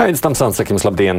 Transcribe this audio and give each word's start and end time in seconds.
Aizsmeļamies, 0.00 0.22
Tamsons, 0.24 0.56
sakim, 0.56 0.78
labdien! 0.80 1.18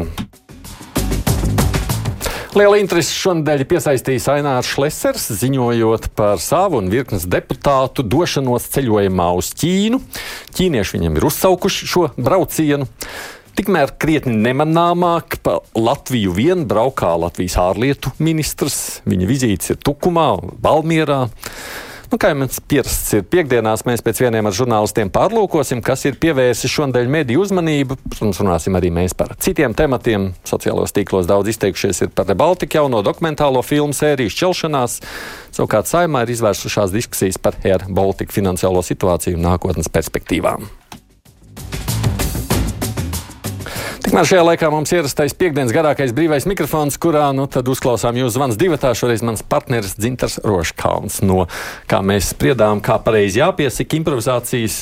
Liela 2.58 2.80
interese 2.82 3.14
šonadēļ 3.14 3.62
piesaistījis 3.70 4.26
Ainārs 4.34 4.72
Šlesers, 4.74 5.28
ziņojot 5.38 6.08
par 6.18 6.42
savu 6.42 6.80
un 6.80 6.90
virknes 6.90 7.28
deputātu 7.30 8.02
došanos 8.02 8.66
ceļojumā 8.74 9.28
uz 9.38 9.52
Ķīnu. 9.62 10.00
Ķīnieši 10.58 10.98
viņam 10.98 11.22
ir 11.22 11.28
uzsaukuši 11.30 11.92
šo 11.92 12.08
braucienu. 12.18 12.90
Tikmēr 13.54 13.94
krietni 14.02 14.34
nemanāmāk 14.50 15.38
pa 15.46 15.60
Latviju 15.78 16.34
vien 16.34 16.66
braukā 16.66 17.14
Latvijas 17.22 17.60
ārlietu 17.62 18.16
ministrs. 18.18 19.04
Viņa 19.06 19.30
vizītes 19.30 19.76
ir 19.76 19.82
Tukumā, 19.86 20.32
Valmierā. 20.66 21.28
Nu, 22.12 22.18
kā 22.20 22.34
jau 22.34 22.42
mums 22.42 22.58
pierasts 22.68 23.14
ir 23.16 23.22
piekdienās, 23.32 23.86
mēs 23.88 24.02
pēc 24.04 24.18
vieniem 24.20 24.50
ar 24.50 24.56
žurnālistiem 24.58 25.08
pārlūkosim, 25.16 25.80
kas 25.80 26.04
ir 26.10 26.18
pievērsis 26.20 26.74
šodien 26.74 27.08
mediju 27.08 27.46
uzmanību. 27.46 27.96
Protams, 28.04 28.42
runāsim 28.44 28.76
arī 28.76 28.90
mēs 28.92 29.16
par 29.16 29.32
citiem 29.40 29.72
tematiem. 29.80 30.34
Sociālos 30.44 30.92
tīklos 30.92 31.30
daudz 31.32 31.54
izteikušies 31.54 32.04
par 32.12 32.28
Rebaltiku 32.28 32.82
jauno 32.82 33.00
dokumentālo 33.08 33.64
filmu 33.64 33.96
sēriju 33.96 34.36
šķelšanās. 34.36 35.00
Savukārt 35.56 35.88
saimā 35.88 36.26
ir 36.26 36.36
izvērsušās 36.36 36.92
diskusijas 36.92 37.40
par 37.40 37.56
Air 37.64 37.88
Baltica 37.88 38.36
finansiālo 38.36 38.84
situāciju 38.84 39.40
un 39.40 39.48
nākotnes 39.48 39.88
perspektīvām. 39.88 40.68
Tikmēr 44.02 44.26
šajā 44.26 44.44
laikā 44.48 44.70
mums 44.74 44.90
ierastais 44.96 45.36
piekdienas 45.38 45.72
garākais 45.76 46.10
brīvais 46.18 46.48
mikrofons, 46.50 46.96
kurā 47.02 47.28
nu, 47.38 47.44
uzklausām 47.46 48.18
jūs 48.18 48.34
zvans 48.34 48.58
divatā. 48.58 48.96
Šoreiz 48.98 49.22
mans 49.22 49.44
partneris 49.46 49.94
Dzintars 49.94 50.40
Roškauns 50.42 51.20
no, 51.22 51.44
kā 51.86 52.00
mēs 52.02 52.32
spriedām, 52.34 52.82
kā 52.82 52.96
pareizi 53.06 53.44
jāpiesaka 53.44 54.00
improvizācijas. 54.00 54.80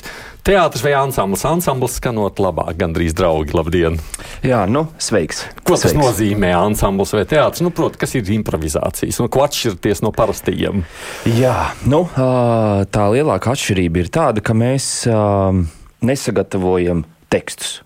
Teātris 0.48 0.86
vai 0.86 0.94
ansamblis? 0.96 1.44
Ansamblis 1.50 1.98
skanot 2.00 2.40
labāk, 2.40 2.72
gandrīz 2.80 3.12
draugi. 3.18 3.52
Labdien! 3.60 3.98
Jā, 4.46 4.62
nu, 4.72 4.86
sveiks! 5.04 5.44
Ko 5.68 5.76
tas 5.76 5.90
sveiks. 5.90 6.00
nozīmē 6.00 6.54
ansamblis 6.56 7.12
vai 7.18 7.26
teātris? 7.28 7.66
Nu, 7.66 7.74
Protams, 7.76 8.00
kas 8.00 8.16
ir 8.16 8.32
improvizācijas 8.38 9.20
un 9.20 9.28
ko 9.36 9.44
atšķirties 9.44 10.04
no 10.06 10.14
parastajiem? 10.16 10.86
Jā, 11.36 11.58
nu, 11.92 12.06
tā 12.16 13.12
lielākā 13.18 13.52
atšķirība 13.52 14.06
ir 14.06 14.16
tāda, 14.16 14.40
ka 14.40 14.56
mēs 14.56 15.04
nesagatavojam 16.08 17.04
tekstus 17.30 17.82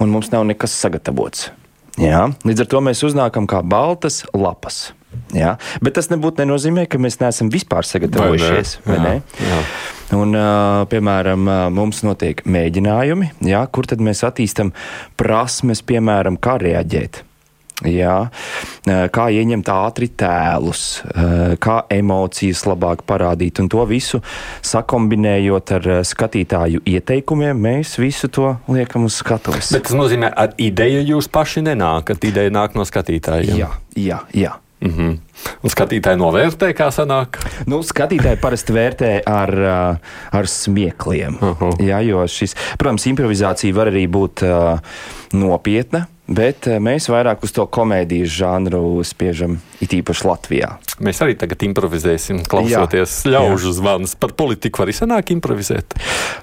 un 0.00 0.12
mums 0.12 0.30
nav 0.34 0.46
nekas 0.48 0.74
sagatavots. 0.84 1.50
Jā? 2.00 2.26
Līdz 2.46 2.64
ar 2.64 2.70
to 2.70 2.82
mēs 2.84 3.04
uznākam 3.06 3.46
kā 3.50 3.62
baltas 3.62 4.22
lapas. 4.34 4.92
Jā? 5.34 5.54
Bet 5.84 5.94
tas 5.98 6.10
nebūtu 6.10 6.42
nenozīmē, 6.42 6.88
ka 6.90 6.98
mēs 6.98 7.20
neesam 7.20 7.52
vispār 7.54 7.86
sagatavojušies. 7.86 8.78
Vai 8.86 8.98
ne? 8.98 9.12
Jā, 9.38 9.50
jā. 9.50 9.60
Un, 10.14 10.34
piemēram, 10.90 11.46
mums 11.74 12.02
notiek 12.06 12.42
mēģinājumi, 12.46 13.30
jā, 13.48 13.62
kur 13.72 13.88
tad 13.90 14.02
mēs 14.04 14.20
attīstam 14.26 14.74
prasmes, 15.18 15.80
piemēram, 15.86 16.36
kā 16.42 16.58
reaģēt 16.62 17.22
Jā, 17.82 18.28
kā 18.86 19.24
ieņemt 19.34 19.68
ātri 19.72 20.06
tēlus, 20.14 21.02
kā 21.58 21.78
emocijas 21.90 22.62
labāk 22.70 23.02
parādīt, 23.02 23.58
un 23.58 23.70
to 23.72 23.82
visu 23.90 24.20
sakombinējot 24.62 25.72
ar 25.80 25.88
skatītāju 26.06 26.84
ieteikumiem, 26.86 27.58
mēs 27.66 27.96
visu 27.98 28.30
to 28.30 28.52
liekam 28.70 29.08
uz 29.08 29.18
skatuves. 29.18 29.72
Bet 29.74 29.88
tas 29.88 29.98
nozīmē, 29.98 30.30
ka 30.30 30.46
ar 30.46 30.54
ideju 30.62 31.02
jūs 31.16 31.30
paši 31.34 31.64
nenākat, 31.66 32.22
ideja 32.30 32.54
nāk 32.54 32.78
no 32.78 32.86
skatītājiem. 32.86 33.58
Jā, 33.58 33.72
jā. 33.98 34.22
jā. 34.30 34.54
Mm 34.84 34.90
-hmm. 34.90 35.18
Un 35.62 35.70
skatītāji 35.70 36.18
novērtē, 36.20 36.72
kā 36.76 36.90
sanāk? 36.92 37.38
Nu, 37.66 37.82
skatītāji 37.82 38.40
parasti 38.40 38.72
vērtē 38.72 39.22
ar, 39.26 39.50
ar 40.32 40.46
smiekliem. 40.46 41.38
Uh 41.40 41.60
-huh. 41.60 41.80
Jā, 41.80 42.00
jo 42.04 42.26
šis, 42.28 42.54
protams, 42.78 43.06
improvizācija 43.06 43.74
var 43.74 43.86
arī 43.86 44.06
būt 44.08 44.42
uh, 44.42 44.78
nopietna. 45.32 46.06
Bet 46.24 46.64
eh, 46.70 46.78
mēs 46.80 47.10
vairāk 47.12 47.42
uz 47.44 47.52
to 47.52 47.66
komēdijas 47.68 48.32
žanru 48.32 49.02
spiežam, 49.04 49.58
it 49.84 49.92
īpaši 49.92 50.24
Latvijā. 50.24 50.70
Mēs 51.04 51.18
arī 51.20 51.34
tagad 51.36 51.60
improvizēsim, 51.66 52.38
klausoties 52.48 53.24
ļaužu 53.28 53.74
zvanus. 53.76 54.14
Par 54.16 54.32
politiku 54.38 54.84
arī 54.84 54.94
sanāk 54.96 55.34
improvizēt. 55.34 55.96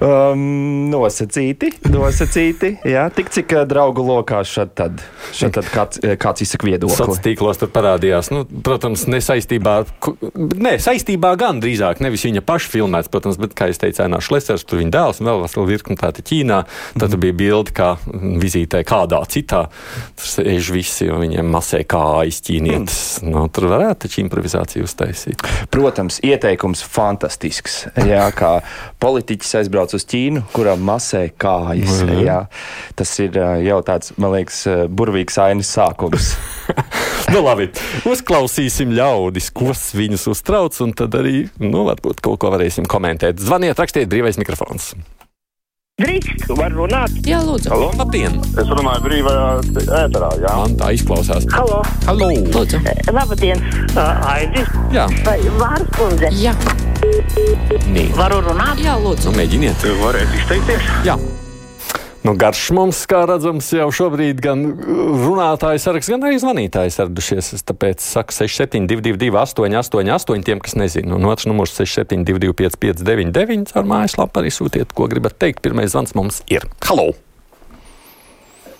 Um, 0.04 0.90
nosacīti, 0.92 1.72
nosacīti. 1.90 2.76
jā, 2.86 3.08
tik 3.16 3.32
cik 3.34 3.56
eh, 3.56 3.64
draugu 3.66 4.04
lokā 4.06 4.44
šad 4.46 4.70
tad, 4.78 5.02
šad 5.34 5.56
tad 5.58 5.72
kāds, 5.72 6.02
eh, 6.04 6.14
kāds 6.20 6.46
izsaka 6.46 6.68
viedokli. 6.68 6.94
Sociālos 6.94 7.24
tīklos 7.26 7.58
tur 7.58 7.72
parādījās, 7.74 8.30
nu, 8.34 8.44
protams, 8.46 9.08
nesaistībā, 9.10 9.74
ne, 10.62 10.76
saistībā 10.84 11.34
gan 11.40 11.58
drīzāk, 11.64 12.04
nevis 12.04 12.28
viņa 12.28 12.44
paša 12.46 12.70
filmēts, 12.76 13.10
protams, 13.10 13.40
bet, 13.42 13.58
kā 13.58 13.72
es 13.72 13.82
teicu, 13.82 14.04
Ainārs 14.06 14.30
Lesers, 14.30 14.68
tur 14.68 14.78
viņa 14.78 14.94
dēls 14.94 15.22
un 15.24 15.32
vēl 15.32 15.42
vesela 15.48 15.66
virkni 15.74 15.98
tāda 15.98 16.22
Ķīnā. 16.22 16.62
Tad 16.94 17.10
mm 17.10 17.20
bija 17.22 17.34
bilde, 17.38 17.74
kā 17.74 17.92
vizītē 18.42 18.80
kādā 18.86 19.20
citā 19.30 19.66
Tur 20.18 20.30
sēž 20.32 20.72
visi, 20.74 21.08
un 21.12 21.22
viņiem 21.24 21.52
masē 21.52 21.82
kājas 21.88 22.42
ķīnietis. 22.46 23.02
Mm. 23.22 23.34
Nu, 23.34 23.44
tur 23.52 23.68
varētu 23.72 24.06
taču 24.06 24.22
improvizāciju 24.24 24.86
uztaisīt. 24.88 25.42
Protams, 25.72 26.20
ieteikums 26.24 26.84
fantastisks. 26.86 27.82
Jā, 28.08 28.24
kā 28.36 28.54
politiķis 29.02 29.58
aizbrauc 29.62 29.94
uz 29.96 30.06
Ķīnu, 30.08 30.46
kuram 30.54 30.82
masē 30.86 31.26
kājas. 31.36 32.02
Mm 32.02 32.22
jā, 32.22 32.38
tas 32.98 33.12
ir 33.22 33.36
jau 33.66 33.78
tāds, 33.86 34.12
man 34.20 34.34
liekas, 34.36 34.62
burvīgs 34.92 35.38
ainas 35.42 35.72
sākums. 35.74 36.34
nu, 37.32 37.42
labi, 37.44 37.70
uzklausīsim 38.08 38.94
ļaudis, 38.96 39.50
kas 39.56 39.88
viņus 39.98 40.28
uztrauc, 40.34 40.78
un 40.84 40.94
tad 40.98 41.18
arī, 41.18 41.46
nu, 41.62 41.86
varbūt 41.88 42.22
kaut 42.24 42.42
ko 42.42 42.52
varēsim 42.54 42.88
komentēt. 42.90 43.42
Zvaniet, 43.42 43.78
rakstiet, 43.78 44.10
brīvais 44.12 44.40
mikrofons. 44.40 44.92
Drīkst, 46.00 46.46
var 46.56 46.72
runāt? 46.72 47.12
Jā, 47.28 47.42
lūdzu. 47.44 47.68
Halo, 47.68 47.90
labdien! 48.00 48.38
Es 48.56 48.70
runāju 48.70 49.02
brīvajā 49.04 49.42
ēterā, 49.98 50.30
jā. 50.40 50.54
Man 50.56 50.76
tā 50.80 50.88
izklausās. 50.96 51.44
Halo! 51.52 51.82
Halo! 52.06 52.30
Lūdzu. 52.54 52.80
Labdien! 53.12 53.60
Uh, 53.92 54.24
Aidis? 54.32 54.72
Jā. 54.96 55.04
Vai 55.26 55.36
Vārs 55.60 55.92
kundze? 55.98 56.32
Jā. 56.40 56.56
Nī. 57.92 58.06
Varu 58.16 58.40
runāt? 58.48 58.80
Jā, 58.80 58.96
lūdzu. 59.04 59.28
Nu, 59.28 59.36
mēģiniet. 59.36 59.84
Varētu 60.00 60.40
izteikties? 60.40 60.90
Jā. 61.04 61.20
Nu, 62.22 62.36
garš 62.38 62.68
mums, 62.70 63.00
kā 63.10 63.24
redzams, 63.26 63.66
jau 63.74 63.88
šobrīd 63.90 64.38
gan 64.44 64.60
runātāju 64.78 65.80
saraksts, 65.82 66.10
gan 66.12 66.22
arī 66.22 66.36
zvanītāji 66.38 66.92
saradušies. 66.94 67.48
Tāpēc 67.66 68.04
saku 68.04 68.36
6722, 68.36 69.32
888, 69.34 70.44
tiem, 70.46 70.60
kas 70.62 70.76
nezina. 70.78 71.16
Un 71.16 71.26
otrs 71.26 71.48
numurs 71.50 71.74
6722, 71.80 72.54
559, 72.78 73.74
ar 73.74 73.88
mājaslapu 73.90 74.38
arī 74.38 74.52
sūtiet, 74.54 74.94
ko 74.94 75.08
gribat 75.10 75.34
teikt. 75.42 75.64
Pirmais 75.66 75.90
zvans 75.90 76.14
mums 76.14 76.38
ir. 76.46 76.68
Halo! 76.86 77.08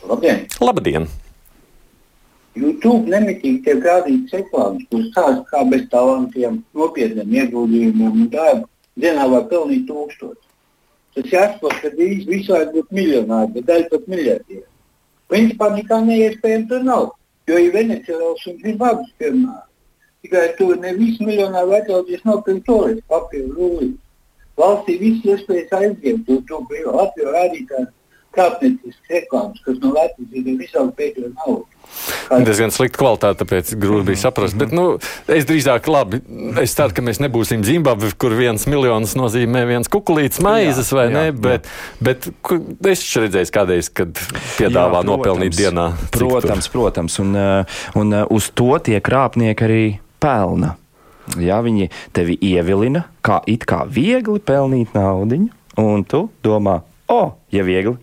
Labdien! 0.06 0.46
Labdien! 0.62 1.10
YouTube 2.54 3.10
nemitīgi 3.10 3.64
tiek 3.66 3.82
rādīts 3.82 4.38
reklāmas, 4.38 4.86
kuras 4.86 5.10
stāsta, 5.10 5.42
kā 5.50 5.66
bez 5.72 5.88
talantiem, 5.90 6.62
nopietniem 6.78 7.34
ieguldījumiem 7.40 8.22
un 8.22 8.30
darbu 8.30 8.68
dienā 9.02 9.26
var 9.34 9.50
pelnīt 9.50 9.88
tūkstoši. 9.90 10.51
Tas 11.16 11.26
jāsaprot, 11.28 11.74
ka 11.82 11.90
visi 11.96 12.28
visu 12.28 12.54
laiku 12.54 12.78
būtu 12.78 12.96
miljonāri, 12.98 13.52
bet 13.56 13.66
daļa 13.68 13.88
pat 13.90 14.06
miljardieri. 14.08 14.68
Principā 15.32 15.68
nekā 15.74 15.98
neiespējama 16.06 16.68
tur 16.70 16.86
nav, 16.86 17.08
jo 17.48 17.58
ir 17.60 17.74
Venecijāls 17.74 18.46
un 18.48 18.58
Zimbabves 18.62 19.12
piemēram. 19.20 19.68
Tikai 20.22 20.44
tur 20.58 20.76
ne 20.78 20.92
visi 20.96 21.24
miljonāri 21.26 21.80
atļauties 21.80 22.22
nopirkt 22.28 22.64
tolis, 22.68 23.02
papīru 23.10 23.56
rūlī. 23.56 23.88
Valstī 24.60 24.98
viss 25.00 25.26
iespējas 25.26 25.72
aizņemt 25.80 26.28
to, 26.28 26.38
to 26.48 26.60
Latviju 26.68 27.34
rādītāju 27.34 27.88
kāpniecisks 28.36 29.12
reklāmas, 29.12 29.62
kas 29.66 29.78
no 29.82 29.92
Latvijas 29.96 30.40
ir 30.40 30.58
visādi 30.60 30.96
pēdējo 30.98 31.32
naudu. 31.36 31.68
Diezgan 32.32 32.72
slikta 32.72 32.96
kvalitāte, 33.02 33.42
tāpēc 33.42 33.72
grūti 33.80 34.06
bija 34.08 34.20
saprast. 34.22 34.56
Bet, 34.58 34.72
nu, 34.74 34.96
es 35.30 35.44
drīzāk 35.48 35.88
labi. 35.92 36.22
Es 36.62 36.74
ceru, 36.78 36.94
ka 36.96 37.04
mēs 37.04 37.20
nebūsim 37.20 37.64
Zimbabve, 37.66 38.12
kur 38.20 38.34
viens 38.38 38.64
miljons 38.70 39.12
nozīmē 39.18 39.64
viens 39.68 39.90
kukurūzas 39.92 40.40
maizes, 40.44 40.92
vai 40.96 41.08
jā, 41.10 41.12
ne? 41.12 41.24
Jā. 41.28 41.36
Bet, 41.44 41.68
bet 42.00 42.30
es 42.94 43.04
redzēju 43.20 43.52
kādreiz, 43.54 43.90
kad 43.92 44.16
piedāvā 44.56 45.02
jā, 45.02 45.04
protams, 45.04 45.10
nopelnīt 45.10 45.58
dienā. 45.58 45.86
Protams, 46.14 46.70
protams. 46.72 47.18
Un, 47.22 47.36
uh, 47.36 47.82
un 48.00 48.16
uh, 48.16 48.24
uz 48.32 48.48
to 48.56 48.72
tie 48.88 49.02
krāpnieki 49.04 49.68
arī 49.68 49.84
pelna. 50.22 50.76
Ja 51.38 51.60
viņi 51.62 51.92
tevi 52.16 52.34
ievilina, 52.42 53.04
kā 53.24 53.42
it 53.46 53.68
kā 53.68 53.84
viegli 53.86 54.40
pelnīt 54.42 54.96
naudu, 54.96 55.44
un 55.78 56.02
tu 56.08 56.26
domā, 56.44 56.80
o, 57.06 57.20
oh, 57.20 57.32
ja 57.54 57.62
viegli 57.66 57.94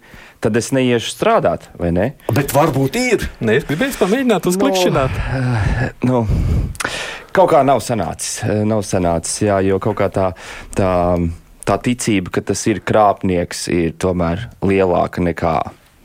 tad 0.44 0.58
es 0.60 0.72
neiešu 0.76 1.12
strādāt, 1.14 1.70
vai 1.80 1.92
ne? 1.96 2.08
Bet 2.36 2.54
varbūt 2.56 3.00
ir. 3.00 3.28
Nē, 3.44 3.60
es 3.62 3.68
gribēju 3.70 4.00
pamēģināt 4.00 4.48
uzklikšķināt. 4.52 5.20
No, 6.08 6.24
nu, 6.24 6.24
kaut 7.36 7.52
kā 7.54 7.64
nav 7.68 7.84
sanācis. 7.86 8.40
Eh, 8.48 8.64
nav 8.68 8.86
sanācis, 8.88 9.44
jā, 9.48 9.60
jo 9.68 9.82
kaut 9.84 10.00
kā 10.02 10.12
tā. 10.14 10.32
tā 10.78 10.94
Tā 11.70 11.76
ticība, 11.86 12.32
ka 12.34 12.42
tas 12.42 12.64
ir 12.66 12.80
krāpnieks, 12.82 13.68
ir 13.70 13.92
tomēr 14.02 14.48
lielāka 14.66 15.22
nekā 15.22 15.52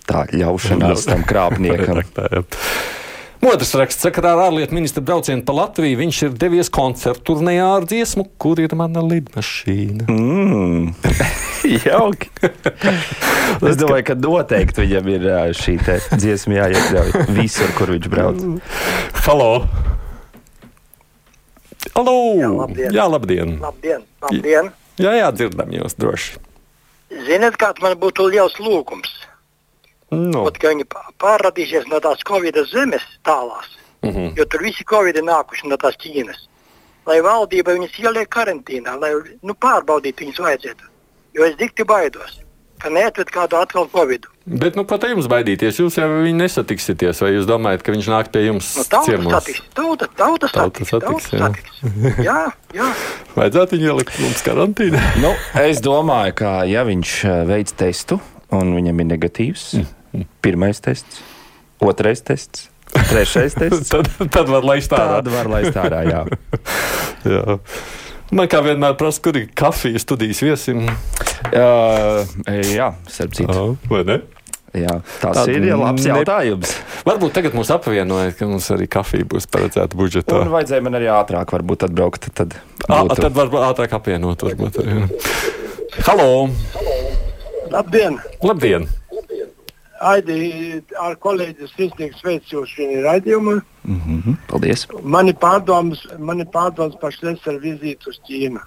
tā 0.05 0.27
ļaušanās 0.29 1.07
tam 1.09 1.25
krāpniekam. 1.25 2.03
Otrs 3.45 3.75
raksts 3.77 4.01
sakarā 4.01 4.31
ar 4.33 4.47
ārlietu 4.47 4.73
ministra 4.73 5.03
braucienu 5.05 5.45
pa 5.45 5.53
Latviju. 5.53 5.99
Viņš 6.01 6.21
ir 6.25 6.37
devies 6.41 6.71
koncertu 6.73 7.27
turnejā 7.29 7.67
ar 7.77 7.85
dziesmu, 7.85 8.25
kur 8.41 8.61
ir 8.63 8.73
mana 8.79 9.03
lidmašīna. 9.05 10.07
Mm. 10.09 10.95
Jauki. 11.85 12.31
es 13.69 13.77
domāju, 13.81 14.07
ka 14.09 14.17
noteikti 14.17 14.87
viņam 14.87 15.11
ir 15.13 15.27
šī 15.61 15.77
dziesma 16.15 16.57
jāiekļauj 16.63 17.29
visur, 17.37 17.75
kur 17.77 17.93
viņš 17.93 18.09
brauc. 18.15 18.41
Halo! 19.27 19.51
Halo! 21.93 22.17
Jā, 22.41 22.51
labdien. 22.63 22.97
Jā, 22.97 23.07
labdien! 23.13 23.55
Labdien, 23.61 24.09
labdien. 24.25 24.73
Jā, 25.05 25.13
jā, 25.21 25.29
dzirdam 25.37 25.77
jūs 25.77 26.01
droši. 26.01 26.41
Ziniet, 27.29 27.61
kāds 27.61 27.85
man 27.85 27.99
būtu 28.01 28.31
liels 28.33 28.57
lūgums? 28.63 29.13
Nu, 30.11 30.45
ka 30.61 30.69
viņi 30.71 30.85
pā- 30.85 31.09
pārradīsies 31.19 31.87
no 31.91 31.99
tās 32.01 32.21
Covid 32.29 32.55
zemes 32.71 33.03
tālās, 33.25 33.67
mm 34.03 34.11
-hmm. 34.11 34.37
jo 34.39 34.45
tur 34.45 34.63
visi 34.63 34.85
Covid 34.85 35.17
ir 35.17 35.23
nākuši 35.25 35.69
no 35.69 35.77
tās 35.77 35.97
Ķīnas. 35.97 36.47
Lai 37.07 37.21
valdība 37.21 37.75
viņus 37.75 37.99
ieliek 38.01 38.29
karantīnā, 38.29 38.99
lai 39.01 39.11
nu, 39.43 39.55
pārbaudītu 39.55 40.25
viņus 40.25 40.39
vajadzētu. 40.41 40.85
Jo 41.35 41.45
es 41.45 41.57
dikti 41.57 41.85
baidos, 41.85 42.41
ka 42.79 42.89
neatved 42.89 43.29
kādu 43.31 43.57
atkal 43.61 43.89
Covid. 43.93 44.27
Bet, 44.47 44.77
nu, 44.77 44.85
ko 44.85 44.99
te 44.99 45.09
jums 45.09 45.27
baidīties? 45.27 45.79
Jūs 45.81 45.97
jau 45.99 46.09
viņu 46.23 46.37
nesatiksieties, 46.37 47.21
vai 47.21 47.31
jūs 47.33 47.47
domājat, 47.49 47.83
ka 47.83 47.93
viņš 47.93 48.09
nāk 48.13 48.29
pie 48.33 48.47
jums 48.47 48.77
Nu, 48.77 48.85
tauta 48.85 49.05
ciemos? 49.11 49.33
satiks, 49.33 49.63
tauta, 49.75 50.07
tauta 50.17 50.49
Tauta 50.53 50.85
satiks, 50.85 50.91
satiks, 50.91 51.31
tauta 51.31 51.37
jā. 51.37 51.49
satiks. 51.49 52.25
Jā, 52.25 52.53
jā. 52.75 52.89
Vajadzētu 53.37 53.77
viņu 53.77 53.85
ielikt 53.89 54.21
mums 54.21 54.43
karantīnā. 54.43 55.01
Nu, 55.23 55.35
es 55.65 55.81
domāju, 55.81 56.35
ka 56.35 56.65
ja 56.65 56.85
viņš 56.85 57.11
ā, 57.25 57.45
veids 57.49 57.73
testu 57.73 58.21
un 58.61 58.75
viņam 58.77 59.01
ir 59.03 59.09
negatīvs, 59.13 59.65
pirmais 60.45 60.81
tests, 60.85 61.21
otrais 61.83 62.23
tests, 62.25 62.69
trešais 62.95 63.57
tests, 63.61 63.91
tad, 63.93 64.09
tad 64.31 64.49
var 64.53 64.65
laist 64.67 64.93
ārā. 64.95 65.19
tādu 65.19 65.35
var 65.35 65.51
laist 65.57 65.77
ārā. 65.81 66.05
Jā. 66.09 66.25
Jā. 67.35 67.59
Man 68.35 68.49
kā 68.51 68.59
vienmēr 68.65 68.95
prasa, 68.99 69.21
kur 69.23 69.37
ir 69.39 69.51
kafijas 69.57 70.03
studijas 70.07 70.41
viesim. 70.43 70.87
Uh, 71.53 72.25
jā, 72.73 72.89
starp 73.13 73.35
citu. 73.37 73.53
Oh, 73.53 73.75
vai 73.91 74.01
ne? 74.09 74.17
Jā, 74.75 74.97
tas 75.23 75.37
Tāda 75.39 75.53
ir 75.55 75.69
labs 75.79 76.03
ne- 76.03 76.11
jautājums. 76.17 76.73
Varbūt 77.07 77.35
tagad 77.37 77.55
mūs 77.55 77.71
apvienoja, 77.71 78.33
ka 78.35 78.49
mums 78.51 78.67
arī 78.75 78.89
kafija 78.91 79.29
būs 79.31 79.47
paredzēta 79.53 79.95
budžetā. 80.01 80.41
Un 80.43 80.51
vajadzēja 80.51 80.83
man 80.83 80.99
arī 80.99 81.07
ātrāk 81.15 81.55
varbūt 81.55 81.87
atbraukt. 81.87 82.27
Tad, 82.35 82.57
būtu- 82.89 83.21
tad 83.23 83.37
varbūt 83.39 83.69
ātrāk 83.71 83.95
apvienot. 84.01 84.43
Varbūt, 84.49 84.81
arī. 84.83 85.07
Halo! 86.09 86.31
Labdien! 87.75 88.21
Labdien! 88.43 88.87
Aidi, 90.05 90.37
ar 91.01 91.17
kolēģi 91.23 91.67
Sisnieks 91.73 92.21
sveic 92.21 92.51
jūs 92.53 92.71
šajā 92.77 93.03
raidījumā. 93.07 93.57
Mhm, 93.89 94.37
Paldies. 94.51 94.85
Mani 95.03 95.35
pārdomas, 95.45 96.05
mani 96.19 96.47
pārdomas 96.55 96.99
par 97.01 97.15
Šlēsera 97.15 97.59
vizīti 97.63 98.11
uz 98.13 98.19
Ķīnu. 98.29 98.63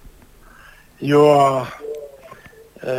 Jo 1.07 1.25
e, 1.63 2.95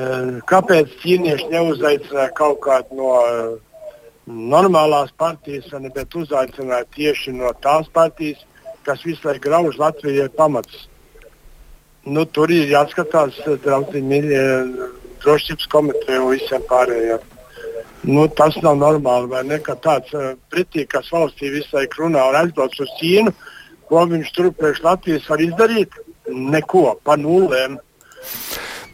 kāpēc 0.48 0.94
ķīnieši 1.02 1.48
neuzaicināja 1.52 2.30
kaut 2.38 2.60
kādu 2.64 3.00
no 3.00 3.14
e, 3.26 3.48
normālās 4.54 5.10
partijas, 5.18 5.72
ne, 5.82 5.90
bet 5.94 6.14
uzaicināja 6.16 6.86
tieši 6.94 7.34
no 7.40 7.52
tās 7.64 7.90
partijas, 7.92 8.44
kas 8.86 9.02
visu 9.04 9.28
laiku 9.28 9.48
grauž 9.48 9.80
Latvijai 9.82 10.30
pamats. 10.38 10.86
Nu, 12.08 12.24
tur 12.24 12.54
ir 12.54 12.70
jāskatās 12.70 13.42
e, 13.44 13.58
draudziņi, 13.66 14.22
e, 14.30 14.46
drošības 15.24 15.68
komiteja 15.72 16.22
un 16.22 16.32
visiem 16.34 16.64
pārējiem. 16.70 17.26
Nu, 18.08 18.28
tas 18.38 18.56
nav 18.62 18.78
normāli, 18.78 19.30
vai 19.32 19.42
ne? 19.44 19.58
Ka 19.64 19.74
tāds 19.82 20.12
uh, 20.14 20.34
pritīgs 20.52 21.10
valstī 21.12 21.50
visu 21.52 21.74
laiku 21.76 22.04
runā 22.04 22.28
un 22.30 22.38
aizbrauc 22.38 22.76
uz 22.78 22.92
Ķīnu, 23.00 23.34
ko 23.90 24.04
viņš 24.12 24.30
tur 24.36 24.52
priekš 24.54 24.84
Latvijas 24.84 25.26
var 25.30 25.42
izdarīt? 25.42 25.98
Neko, 26.28 26.92
pa 27.04 27.16
nulēm. 27.18 27.78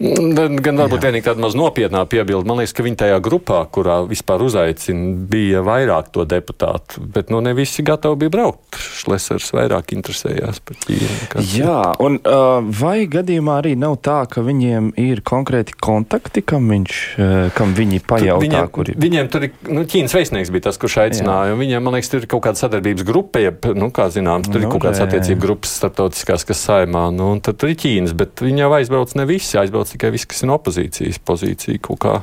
Gan 0.00 0.56
gan 0.58 0.78
varbūt 0.80 1.04
vienīgi 1.06 1.24
tāda 1.28 1.42
maz 1.44 1.54
nopietnā 1.58 2.00
piebilde. 2.10 2.48
Man 2.48 2.58
liekas, 2.58 2.74
ka 2.74 2.82
viņi 2.86 2.98
tajā 3.04 3.18
grupā, 3.24 3.60
kurā 3.72 4.00
vispār 4.08 4.42
uzaicina, 4.42 5.12
bija 5.30 5.62
vairāk 5.64 6.08
to 6.14 6.24
deputātu. 6.28 6.98
Bet 7.14 7.30
nu, 7.30 7.38
ne 7.44 7.52
visi 7.54 7.84
gatavi 7.86 8.18
bija 8.24 8.32
braukt. 8.34 8.78
Šlesers 9.04 9.52
vairāk 9.54 9.92
interesējās 9.94 10.58
par 10.66 10.78
Ķīnu. 10.82 11.44
Jā, 11.54 11.78
un 12.02 12.18
uh, 12.20 12.58
vai 12.80 13.04
gadījumā 13.10 13.60
arī 13.62 13.74
nav 13.78 13.96
tā, 14.04 14.24
ka 14.30 14.42
viņiem 14.44 14.90
ir 15.00 15.22
konkrēti 15.26 15.76
kontakti, 15.78 16.42
kam, 16.42 16.66
viņš, 16.72 16.98
uh, 17.20 17.34
kam 17.56 17.76
viņi 17.78 18.02
pajautā, 18.08 18.42
Viņiem, 18.44 18.68
kur 18.74 18.90
ir? 18.90 18.98
viņiem 19.00 19.30
tur 19.32 19.46
ir 19.48 19.54
nu, 19.70 19.86
Ķīnas 19.88 20.16
vēstnieks, 20.18 20.50
bija 20.54 20.66
tas, 20.68 20.80
kurš 20.82 20.98
aicināja. 21.06 21.54
un 21.54 21.62
Viņiem, 21.62 21.84
man 21.86 21.96
liekas, 21.98 22.10
tur 22.12 22.24
ir 22.24 22.28
kaut 22.34 22.44
kāda 22.48 22.60
sadarbības 22.64 23.06
grupa, 23.06 23.42
jeb, 23.44 23.70
nu, 23.78 23.92
kā 23.94 24.08
zināms, 24.12 24.50
tur 24.50 24.58
Nu, 24.60 24.66
ir 24.66 24.74
kaut 24.74 24.84
kādas 24.88 25.02
attiecību 25.06 25.40
grupas 25.44 25.74
starptautiskās, 25.78 26.44
kas 26.48 26.64
saimā. 26.66 27.06
Nu, 27.14 27.30
un 27.36 27.40
tad 27.44 27.60
tur 27.62 27.70
ir 27.72 27.78
Ķīnas, 27.80 28.14
bet 28.18 28.42
viņi 28.44 28.64
jau 28.64 28.72
aizbrauc 28.80 29.14
ne 29.18 29.26
visi, 29.28 29.56
aizbrauc 29.60 29.83
tikai 29.92 30.10
visi, 30.14 30.28
kas 30.30 30.42
ir 30.42 30.50
no 30.50 30.56
opozīcijas 30.58 31.20
pozīcija 31.26 31.82
kaut 31.84 32.00
kā. 32.04 32.14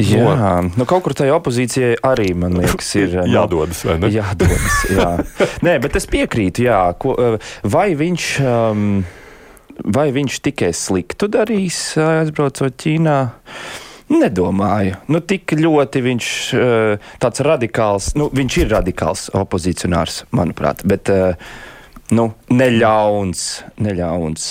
Jā, 0.00 0.62
nu, 0.64 0.86
kaut 0.88 1.04
kur 1.04 1.14
tajā 1.16 1.34
opozīcijai 1.36 1.98
arī, 2.08 2.30
man 2.38 2.56
liekas, 2.60 2.90
ir 3.00 3.16
uh, 3.20 3.28
Jādodas, 3.36 3.84
vai 3.88 3.98
ne? 4.00 4.10
Jādodas, 4.12 4.78
jā. 4.92 5.08
Nē, 5.66 5.76
bet 5.84 5.98
es 6.00 6.08
piekrītu, 6.10 6.66
jā. 6.68 6.84
Ko, 6.98 7.16
uh, 7.16 7.56
vai 7.64 7.92
viņš. 7.98 8.30
Um, 8.46 8.86
Vai 9.72 10.10
viņš 10.12 10.34
tikai 10.44 10.68
sliktu 10.76 11.26
darīs, 11.32 11.76
uh, 11.96 12.20
aizbraucot 12.20 12.74
Ķīnā? 12.78 13.14
Nedomāju. 14.12 14.98
Nu, 15.10 15.22
tik 15.24 15.54
ļoti 15.56 16.02
viņš 16.04 16.26
uh, 16.54 17.06
tāds 17.18 17.42
radikāls, 17.42 18.10
nu, 18.20 18.28
viņš 18.36 18.58
ir 18.60 18.68
radikāls 18.76 19.24
opozicionārs, 19.40 20.26
manuprāt, 20.36 20.84
bet 20.86 21.08
nu, 22.12 22.28
neļauns, 22.52 23.46
neļauns. 23.80 24.50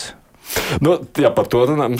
Nu, 0.83 0.97
jā, 1.19 1.31
par 1.35 1.47
to 1.51 1.63
runājam. 1.69 1.97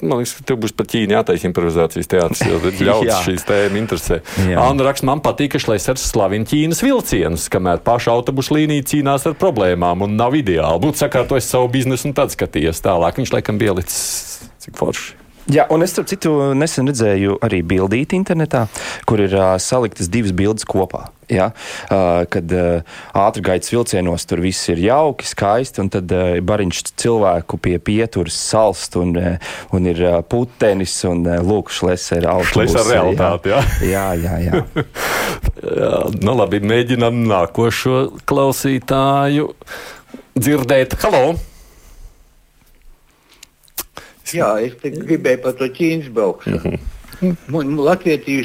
Man 0.00 0.20
liekas, 0.20 0.34
ka 0.38 0.46
tev 0.50 0.60
būs 0.62 0.74
par 0.76 0.88
Ķīnu 0.90 1.16
jātaisa 1.16 1.48
improvizācijas 1.48 2.10
teātris, 2.10 2.42
jo 2.48 2.58
ļaudis 2.88 3.10
Jā. 3.10 3.20
šīs 3.26 3.46
tēmas 3.48 3.80
interesē. 3.82 4.20
Anna 4.58 4.88
raksta, 4.88 5.08
man 5.08 5.22
patīk, 5.24 5.54
ka 5.54 5.62
Šleisers 5.62 6.04
slavina 6.12 6.48
Ķīnas 6.48 6.82
vilcienus, 6.84 7.48
kamēr 7.52 7.82
paša 7.86 8.14
autobusu 8.16 8.58
līnija 8.58 8.88
cīnās 8.92 9.26
ar 9.30 9.38
problēmām 9.38 10.06
un 10.06 10.18
nav 10.18 10.36
ideāli. 10.38 10.82
Būtu 10.82 11.04
sakārtojis 11.04 11.50
savu 11.54 11.70
biznesu 11.72 12.10
un 12.10 12.16
tad 12.18 12.34
skatījies 12.34 12.82
tālāk. 12.84 13.22
Viņš 13.22 13.36
laikam 13.36 13.60
bija 13.62 13.76
licis 13.78 14.42
cik 14.62 14.78
forši. 14.78 15.21
Jā, 15.50 15.64
un 15.74 15.82
es 15.82 15.90
starp 15.90 16.06
citu 16.06 16.30
nesen 16.54 16.86
redzēju 16.86 17.40
arī 17.42 17.62
bildīti 17.66 18.14
internetā, 18.14 18.68
kur 19.10 19.18
ir 19.24 19.32
uh, 19.34 19.56
saliktas 19.58 20.06
divas 20.12 20.30
bildes 20.38 20.66
kopā. 20.68 21.08
Ja? 21.32 21.48
Uh, 21.90 22.22
kad 22.30 22.52
uh, 22.54 22.84
ātrgaitas 23.18 23.72
vilcienos 23.72 24.26
tur 24.30 24.42
viss 24.44 24.70
ir 24.70 24.78
jauki, 24.84 25.26
skaisti, 25.26 25.82
un 25.82 25.90
tad 25.90 26.14
uh, 26.14 26.36
bariņš 26.46 26.84
cilvēku 27.02 27.58
pie 27.64 27.74
pieturas 27.82 28.38
salst, 28.38 28.94
un, 29.00 29.16
uh, 29.18 29.52
un 29.74 29.90
ir 29.90 30.02
uh, 30.06 30.20
putenis, 30.22 30.94
un 31.10 31.26
uh, 31.26 31.40
lūk, 31.42 31.74
šlēsera 31.74 32.36
autobusi. 32.36 32.70
Šleisera 32.70 33.00
realitāte, 33.00 33.50
jā. 33.56 33.62
Jā, 33.90 34.08
jā, 34.22 34.38
jā. 34.46 34.62
Jā, 35.62 35.90
nu 36.22 36.34
labi, 36.34 36.58
mēģinām 36.66 37.22
nākošo 37.30 38.02
klausītāju 38.28 39.52
dzirdēt. 40.38 40.98
Halo! 41.02 41.51
Jā, 44.38 44.50
es 44.62 44.74
gribēju 44.82 45.42
par 45.44 45.56
to 45.58 45.68
Ķīnas 45.68 46.10
braukšanu. 46.14 46.78
Man 47.54 47.76
Latvieši 47.78 48.38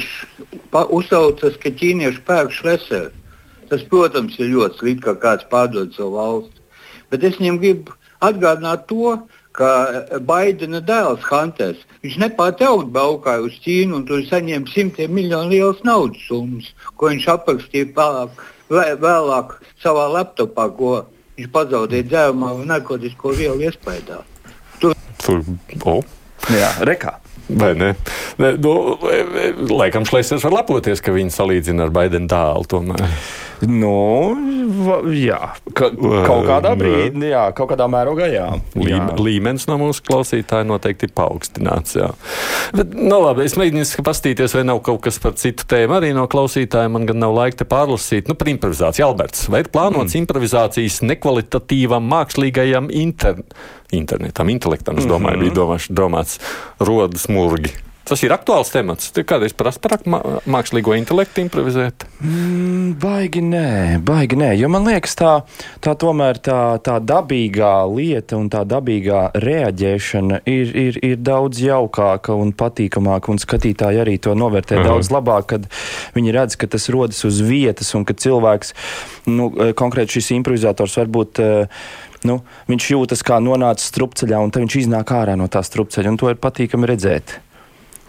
uzsaucas, 0.72 1.56
ka 1.62 1.70
ķīnieši 1.74 2.22
pērk 2.26 2.52
šleseru. 2.54 3.10
Tas, 3.68 3.82
protams, 3.90 4.36
ir 4.40 4.52
ļoti 4.54 4.78
slikti, 4.80 5.02
ka 5.04 5.14
kāds 5.20 5.48
pārdod 5.50 5.90
savu 5.96 6.14
valsti. 6.16 6.62
Bet 7.10 7.24
es 7.26 7.36
viņam 7.40 7.58
gribu 7.60 7.96
atgādināt 8.24 8.86
to, 8.88 9.18
ka 9.58 9.68
Baidena 10.22 10.78
dēls 10.84 11.24
Hunters, 11.26 11.80
viņš 12.04 12.16
nepārtraukti 12.22 12.92
braukāja 12.94 13.42
uz 13.44 13.58
Ķīnu 13.64 13.98
un 13.98 14.06
tur 14.08 14.22
saņēma 14.28 14.70
simtiem 14.72 15.12
miljonu 15.18 15.50
lielas 15.50 15.82
naudas 15.84 16.22
summas, 16.28 16.70
ko 16.96 17.10
viņš 17.10 17.26
aprakstīja 17.34 17.90
vēlāk, 17.98 18.42
vē- 18.70 18.96
vēlāk 19.02 19.56
savā 19.82 20.06
laptopā, 20.14 20.68
ko 20.78 20.92
viņš 21.36 21.50
pazaudēja 21.54 22.06
dzērumā 22.12 22.54
un 22.60 22.70
narkotisko 22.70 23.34
vielu 23.36 23.66
iespējā. 23.68 24.22
Tur, 24.80 25.42
oh. 25.84 26.04
jā 26.52 26.70
rekā. 26.86 27.18
Vai 27.48 27.72
ne? 27.78 27.94
ne 28.36 28.52
nu, 28.60 28.72
laikam 29.72 30.04
Šleisers 30.08 30.44
var 30.44 30.58
lepoties, 30.60 31.00
ka 31.04 31.14
viņi 31.14 31.32
salīdzina 31.32 31.86
ar 31.86 31.92
Baidenu 31.94 32.28
dēlu. 32.28 32.68
Tomēr. 32.68 33.04
Nu, 33.66 34.36
va, 34.86 35.00
jā, 35.10 35.38
ka, 35.74 35.88
kaut 35.98 36.44
kādā 36.46 36.74
brīdī, 36.78 37.32
jā, 37.32 37.48
kaut 37.56 37.72
kādā 37.72 37.88
mērogā, 37.90 38.28
jā. 38.30 38.46
Jā. 38.78 39.00
līmenis 39.18 39.66
no 39.70 39.78
mūsu 39.80 40.04
klausītāja 40.06 40.66
noteikti 40.68 41.08
ir 41.08 41.14
paaugstināts. 41.18 41.96
Jā. 41.98 42.12
Bet, 42.76 42.94
nu, 42.94 43.18
labi, 43.24 43.46
es 43.48 43.56
mēģinu 43.58 44.04
paskatīties, 44.06 44.54
vai 44.58 44.64
nav 44.68 44.82
kaut 44.86 45.02
kas 45.08 45.18
par 45.22 45.34
citu 45.40 45.66
tēmu 45.70 45.98
arī 45.98 46.12
no 46.16 46.28
klausītājiem. 46.30 46.94
Man 46.94 47.08
gan 47.08 47.20
nav 47.22 47.34
laika 47.34 47.62
te 47.62 47.68
pārlasīt. 47.68 48.30
Nu, 48.30 48.38
par 48.38 48.52
improvizāciju, 48.52 49.08
Alberts. 49.08 49.48
Vai 49.50 49.64
ir 49.64 49.72
plānots 49.74 50.14
mm. 50.14 50.22
improvizācijas 50.22 51.00
nekvalitatīvam 51.08 52.06
mākslīgajam 52.14 52.92
inter, 52.94 53.42
internetam, 53.94 54.54
intelektam? 54.54 55.02
Es 55.02 55.10
domāju, 55.10 55.40
mm 55.40 55.42
-hmm. 55.42 55.50
bija 55.50 55.58
domāts, 55.58 55.90
domāts 55.90 56.40
rodas 56.78 57.28
murgi. 57.32 57.74
Tas 58.08 58.22
ir 58.24 58.32
aktuāls 58.32 58.70
temats. 58.72 59.10
Kādreiz 59.12 59.52
prasa 59.52 59.80
par 59.84 59.98
mā- 60.08 60.22
mākslīgo 60.48 60.94
intelektu 60.96 61.42
improvizēt. 61.44 62.06
Mm, 62.24 62.94
baigi 63.02 63.42
nē, 63.44 63.98
baigi 64.04 64.38
nē. 64.40 64.54
Jo 64.56 64.70
man 64.72 64.86
liekas, 64.88 65.14
tā, 65.18 65.32
tā 65.84 65.92
tomēr 65.98 66.40
tā, 66.40 66.78
tā 66.80 66.96
dabīgā 67.04 67.74
lieta 67.92 68.38
un 68.40 68.48
tā 68.48 68.64
dabīgā 68.64 69.20
reaģēšana 69.36 70.40
ir, 70.48 70.72
ir, 70.86 70.98
ir 71.04 71.16
daudz 71.20 71.60
jaukāka 71.60 72.32
un 72.38 72.52
patīkamāka. 72.56 73.28
Un 73.34 73.38
skatītāji 73.42 74.00
arī 74.02 74.16
to 74.24 74.32
novērtē 74.38 74.80
Aha. 74.80 74.88
daudz 74.88 75.12
labāk, 75.12 75.46
kad 75.52 75.68
viņi 76.16 76.32
redz, 76.34 76.56
ka 76.56 76.66
tas 76.66 76.88
rodas 76.88 77.20
uz 77.28 77.40
vietas 77.44 77.92
un 77.94 78.04
ka 78.08 78.14
cilvēks, 78.16 78.72
nu, 79.28 79.52
eh, 79.58 79.72
konkrēti 79.76 80.16
šis 80.18 80.32
improvizators, 80.40 80.96
varbūt. 81.04 81.44
eh, 81.44 81.66
Nu, 82.26 82.40
viņš 82.66 82.86
jūtas 82.90 83.20
kā 83.22 83.36
nonācis 83.38 83.92
strupceļā, 83.92 84.40
un 84.42 84.50
tad 84.50 84.64
viņš 84.64 84.74
iznāk 84.80 85.04
ārā 85.14 85.36
no 85.38 85.46
tā 85.46 85.62
strupceļa, 85.62 86.18
to 86.18 86.26
ir 86.32 86.34
patīkami 86.34 86.88
redzēt. 86.90 87.38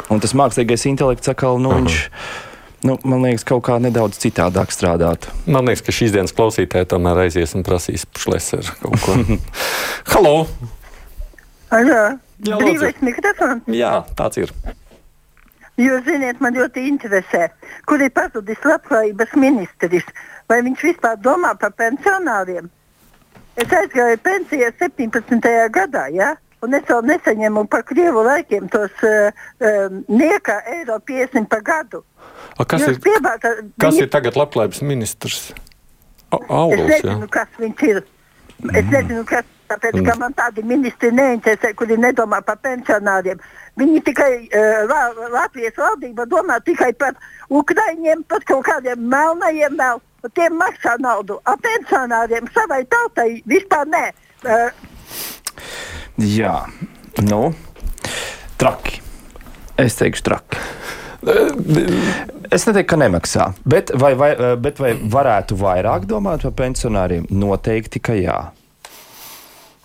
Un 0.10 0.22
tas 0.22 0.34
mākslīgais 0.38 0.88
intelekts 0.90 1.30
atkal, 1.30 1.60
nu, 1.62 1.72
viņš, 1.78 1.98
nu, 2.90 2.96
man 3.06 3.26
liekas, 3.28 3.46
kaut 3.48 3.62
kā 3.68 3.78
nedaudz 3.82 4.18
citādāk 4.22 4.74
strādātu. 4.74 5.30
Man 5.46 5.70
liekas, 5.70 5.84
ka 5.86 5.94
šīs 5.94 6.16
dienas 6.16 6.34
klausītāji 6.34 6.90
tomēr 6.90 7.26
aizies 7.28 7.54
un 7.58 7.66
prasīs 7.68 8.08
šleseru 8.18 8.74
kaut 8.82 9.06
ko. 9.06 9.18
Halo! 10.14 10.36
Alā, 11.70 12.18
Jā, 12.42 12.58
brīvais 12.58 12.98
mikrofons. 13.06 13.70
Jā, 13.70 14.00
tāds 14.18 14.42
ir. 14.42 14.54
Jūs 15.80 16.04
zināt, 16.04 16.42
man 16.44 16.58
ļoti 16.58 16.82
interesē, 16.90 17.46
kur 17.88 18.02
ir 18.04 18.12
pazudis 18.12 18.60
labklājības 18.66 19.38
ministrs. 19.40 20.10
Vai 20.50 20.60
viņš 20.66 20.84
vispār 20.90 21.20
domā 21.22 21.54
par 21.62 21.72
pensionāriem? 21.78 22.68
Es 23.60 23.72
aizgāju 23.76 24.18
pensijā 24.24 24.74
17. 24.82 25.48
gadā, 25.76 26.08
ja? 26.16 26.34
Un 26.62 26.74
es 26.74 26.84
vēl 26.90 27.02
nesaņēmu 27.10 27.64
par 27.72 27.84
krievu 27.88 28.24
laikiem 28.26 28.70
tos 28.70 28.92
uh, 29.08 29.30
uh, 29.62 29.88
nieka 30.08 30.60
eiro 30.76 31.00
50 31.00 31.48
par 31.50 31.62
gadu. 31.62 32.04
A, 32.60 32.66
kas 32.66 32.82
Jūs 32.84 32.98
ir, 32.98 33.00
piebāta, 33.06 33.54
kas 33.80 33.94
viņi- 33.96 34.02
ir 34.08 34.10
tagad 34.10 34.36
labklājības 34.36 34.82
ministrs? 34.82 35.54
A- 36.32 36.68
Es 36.74 36.80
nezinu, 36.90 37.30
kas 37.30 37.48
viņš 37.58 37.84
ir. 37.90 38.04
Es 38.76 38.86
nezinu, 38.92 39.24
kas 39.26 39.46
tāpēc, 39.70 39.96
ka 40.06 40.16
man 40.20 40.34
tādi 40.34 40.64
ministri 40.68 41.10
neinteresē, 41.16 41.72
kuri 41.80 41.96
nedomā 41.98 42.42
par 42.46 42.58
pensionāriem. 42.58 43.40
Viņi 43.80 44.02
tikai, 44.04 44.50
uh, 44.52 45.30
Latvijas 45.32 45.78
valdība 45.80 46.26
domā 46.28 46.60
tikai 46.66 46.92
par 46.94 47.14
Ukraiņiem, 47.50 48.26
par 48.28 48.44
kaut 48.46 48.66
kādiem 48.66 49.00
melnajiem 49.10 49.78
vēl. 49.80 50.02
un 50.24 50.30
Tiem 50.36 50.58
maksā 50.60 50.98
naudu, 51.00 51.40
a 51.46 51.56
pensionāriem 51.56 52.50
savai 52.54 52.84
tautai 52.92 53.42
vispār 53.48 53.86
nē. 53.88 54.12
Uh, 54.44 54.70
Jā, 56.20 56.66
nu, 57.24 57.54
traki. 58.60 59.00
Es 59.80 59.96
teikšu, 59.96 60.26
traki. 60.28 60.60
Es 62.50 62.66
neteiktu, 62.68 62.88
ka 62.92 62.98
nemaksā. 63.00 63.46
Bet 63.68 63.94
vai, 63.96 64.14
vai, 64.20 64.34
bet 64.60 64.82
vai 64.84 64.94
varētu 65.00 65.56
vairāk 65.60 66.08
domāt 66.10 66.44
par 66.48 66.56
pensionāriem? 66.60 67.28
Noteikti, 67.32 68.02
ka 68.04 68.16
jā. 68.20 68.40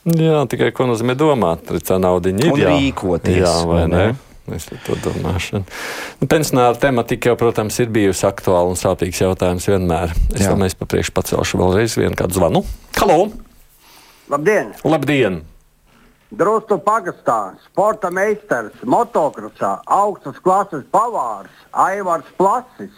Jā, 0.05 0.43
tikai 0.51 0.73
ko 0.75 0.89
nozīmē 0.91 1.15
domāt, 1.17 1.71
tā 1.87 2.01
nauda 2.03 2.33
ir. 2.33 2.43
Un 2.51 2.61
jā. 2.61 2.75
rīkoties, 2.75 3.41
Jā, 3.41 3.55
vai 3.71 3.87
ne? 3.89 4.03
ne? 4.11 4.57
Es 4.59 4.67
to 4.69 4.99
domāšanu. 5.01 5.65
Nu, 6.21 6.29
pensionāra 6.29 6.77
tematika 6.77 7.31
jau, 7.31 7.39
protams, 7.41 7.79
ir 7.81 7.89
bijusi 7.95 8.27
aktuāla 8.29 8.75
un 8.75 8.77
sāpīgs 8.77 9.23
jautājums 9.23 9.71
vienmēr. 9.71 10.13
Es 10.35 10.45
domāju, 10.45 10.75
es 10.75 10.77
pa 10.77 10.91
priekšu 10.91 11.15
pacelšu 11.17 11.63
vēlreiz 11.63 11.97
vienu 11.97 12.19
kādu 12.19 12.37
zvanu. 12.37 12.65
Halo! 12.99 13.31
Labdien! 14.29 14.75
Labdien! 14.85 15.41
Drustu 16.35 16.81
pagastā, 16.83 17.55
sporta 17.69 18.09
meistars, 18.11 18.75
motokrosā, 18.83 19.77
augstas 19.87 20.41
klases 20.43 20.83
pavārs, 20.91 21.53
Aivars 21.71 22.27
Plasis. 22.39 22.91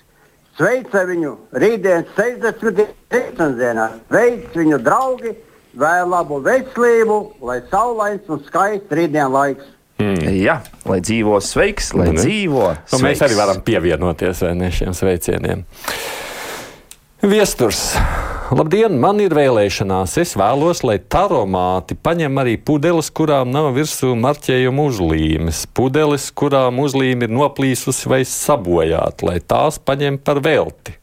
Sveicu 0.57 1.02
viņu 1.11 1.33
rītdienas 1.52 2.14
60. 2.16 2.87
dienā. 3.59 3.90
Sveicu 4.09 4.62
viņu 4.62 4.78
draugi, 4.81 5.35
vēl 5.76 6.09
labu 6.09 6.38
veselību, 6.47 7.19
lai 7.45 7.59
saulains 7.69 8.31
un 8.33 8.40
skaists 8.47 8.97
rītdienas 8.97 9.35
laiks. 9.35 9.73
Mm. 10.00 10.33
Jā, 10.40 10.59
lai 10.88 11.02
dzīvo 11.05 11.37
sveiks, 11.45 11.93
lai 11.97 12.11
ne? 12.14 12.21
dzīvo. 12.23 12.71
Nu, 12.73 13.02
mēs 13.05 13.21
sveiks. 13.21 13.26
arī 13.28 13.38
varam 13.43 13.61
pievienoties 13.64 14.45
vai 14.47 14.55
ne, 14.57 14.73
šiem 14.73 14.97
sveicieniem. 14.97 15.66
Viesturs. 17.26 17.90
Labdien, 18.47 18.95
man 19.03 19.19
ir 19.19 19.33
vēlēšanās. 19.35 20.12
Es 20.23 20.37
vēlos, 20.38 20.85
lai 20.87 21.00
taromāti 21.03 21.97
paņem 21.99 22.38
arī 22.38 22.53
pudeles, 22.62 23.09
kurām 23.11 23.50
nav 23.50 23.73
virsū 23.75 24.12
marķējuma 24.15 24.85
uzlīmes. 24.87 25.65
Pudeles, 25.75 26.29
kurām 26.31 26.79
uzlīme 26.79 27.26
ir 27.26 27.35
noplīsusi 27.35 28.07
vai 28.12 28.21
sabojāta, 28.23 29.26
lai 29.26 29.41
tās 29.43 29.81
paņem 29.83 30.21
par 30.23 30.38
velti. 30.47 30.95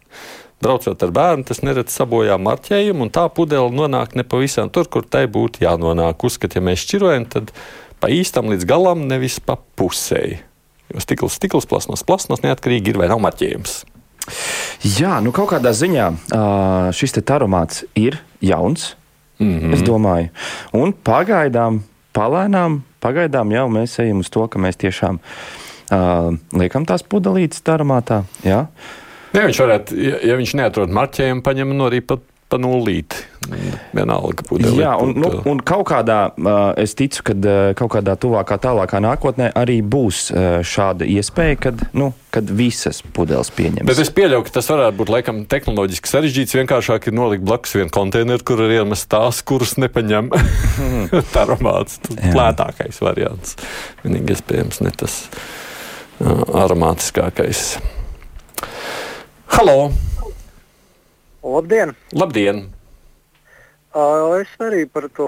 Braucot 0.64 1.04
ar 1.04 1.12
bērnu, 1.12 1.44
tas 1.50 1.60
neredz 1.68 1.92
sabojā 1.92 2.40
marķējumu, 2.40 3.10
un 3.10 3.12
tā 3.12 3.28
pudele 3.28 3.76
nonāk 3.76 4.16
nepavisam 4.16 4.72
tur, 4.72 4.88
kur 4.88 5.04
tai 5.04 5.26
būtu 5.28 5.66
jānonāk. 5.66 6.24
Uzskat, 6.24 6.56
ja 6.56 6.64
mēs 6.64 6.88
šķirojam, 6.88 7.28
tad 7.28 7.52
pa 8.00 8.08
īstam 8.08 8.54
līdz 8.54 8.70
galam, 8.72 9.04
nevis 9.12 9.42
pa 9.44 9.60
pusēji. 9.60 10.40
Jo 10.96 11.04
stikls, 11.04 11.36
stikls, 11.42 11.68
plasmas, 11.68 12.08
plasmas 12.08 12.46
neatkarīgi 12.48 12.96
ir 12.96 13.04
vai 13.04 13.12
nav 13.12 13.20
marķējums. 13.28 13.82
Jā, 14.84 15.18
nu 15.24 15.32
kaut 15.36 15.52
kādā 15.52 15.74
ziņā 15.76 16.08
šis 16.96 17.16
te 17.18 17.24
taromāts 17.26 17.84
ir 18.00 18.20
jauns, 18.44 18.96
mm. 19.40 19.60
-hmm. 19.60 19.74
es 19.74 19.84
domāju. 19.84 20.30
Un 20.74 20.94
pagaidām, 20.94 21.84
palēnām, 22.16 22.82
pagaidām 23.04 23.52
jau 23.52 23.68
mēs 23.70 24.00
ejam 24.00 24.20
uz 24.20 24.30
to, 24.30 24.48
ka 24.48 24.60
mēs 24.60 24.80
tiešām 24.80 25.20
uh, 25.20 26.34
liekam 26.60 26.86
tās 26.86 27.04
pudelītes 27.04 27.64
taromātā. 27.64 28.24
Jā. 28.44 28.68
Ja 29.34 29.48
viņš, 29.48 29.60
varētu, 29.60 29.98
ja, 29.98 30.20
ja 30.30 30.36
viņš 30.38 30.54
neatrod 30.60 30.94
marķējumu, 30.94 31.42
paņem 31.42 31.74
no 31.78 31.90
arī 31.90 32.02
pat 32.06 32.22
pa 32.52 32.60
nulīti. 32.62 33.30
Vienalga 33.94 34.46
pudeli. 34.48 34.80
Jā, 34.80 34.94
un, 35.02 35.12
nu, 35.20 35.30
un 35.50 35.60
kaut 35.66 35.86
kādā, 35.90 36.18
es 36.80 36.94
ticu, 36.96 37.26
ka 37.28 37.34
kaut 37.78 37.92
kādā 37.98 38.16
tuvākā, 38.20 38.58
tālākā 38.64 39.02
nākotnē 39.04 39.50
arī 39.60 39.82
būs 39.84 40.30
šāda 40.68 41.08
iespēja, 41.10 41.58
kad, 41.68 41.84
nu, 41.98 42.12
kad 42.34 42.48
visas 42.48 43.02
pudeles 43.16 43.52
pieņems. 43.54 43.88
Bet 43.90 44.00
es 44.00 44.12
pieļauju, 44.16 44.46
ka 44.48 44.56
tas 44.60 44.72
varētu 44.72 45.00
būt 45.02 45.12
laikam 45.12 45.42
tehnoloģiski 45.52 46.14
sarežģīts. 46.14 46.56
Vienkāršāk 46.62 47.10
ir 47.10 47.18
nolikt 47.18 47.44
blakus 47.48 47.76
vienu 47.78 47.92
konteineru, 47.94 48.46
kur 48.48 48.64
ir 48.64 48.78
iemest 48.80 49.10
tās, 49.12 49.44
kuras 49.46 49.76
nepaņem. 49.82 50.32
Tā 51.34 51.44
aromāts 51.44 52.00
Jā. 52.16 52.32
lētākais 52.38 53.04
variants. 53.04 53.60
Vienīgi 54.06 54.38
iespējams 54.38 54.82
ne 54.86 54.96
tas 55.04 55.20
aromātiskākais. 56.64 57.68
Halo! 59.54 59.92
Labdien! 61.44 61.92
Labdien! 62.16 62.70
Uh, 63.94 64.40
Es 64.40 64.50
arī 64.64 64.86
par 64.90 65.10
to 65.14 65.28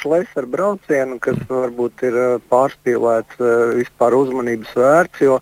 šlesaru 0.00 0.48
braucienu, 0.50 1.18
kas 1.22 1.36
varbūt 1.46 2.02
ir 2.08 2.16
uh, 2.18 2.30
pārspīlēts, 2.50 3.36
uh, 3.38 3.74
vispār 3.76 4.16
uzmanības 4.16 4.72
vērts, 4.74 5.20
jo 5.22 5.36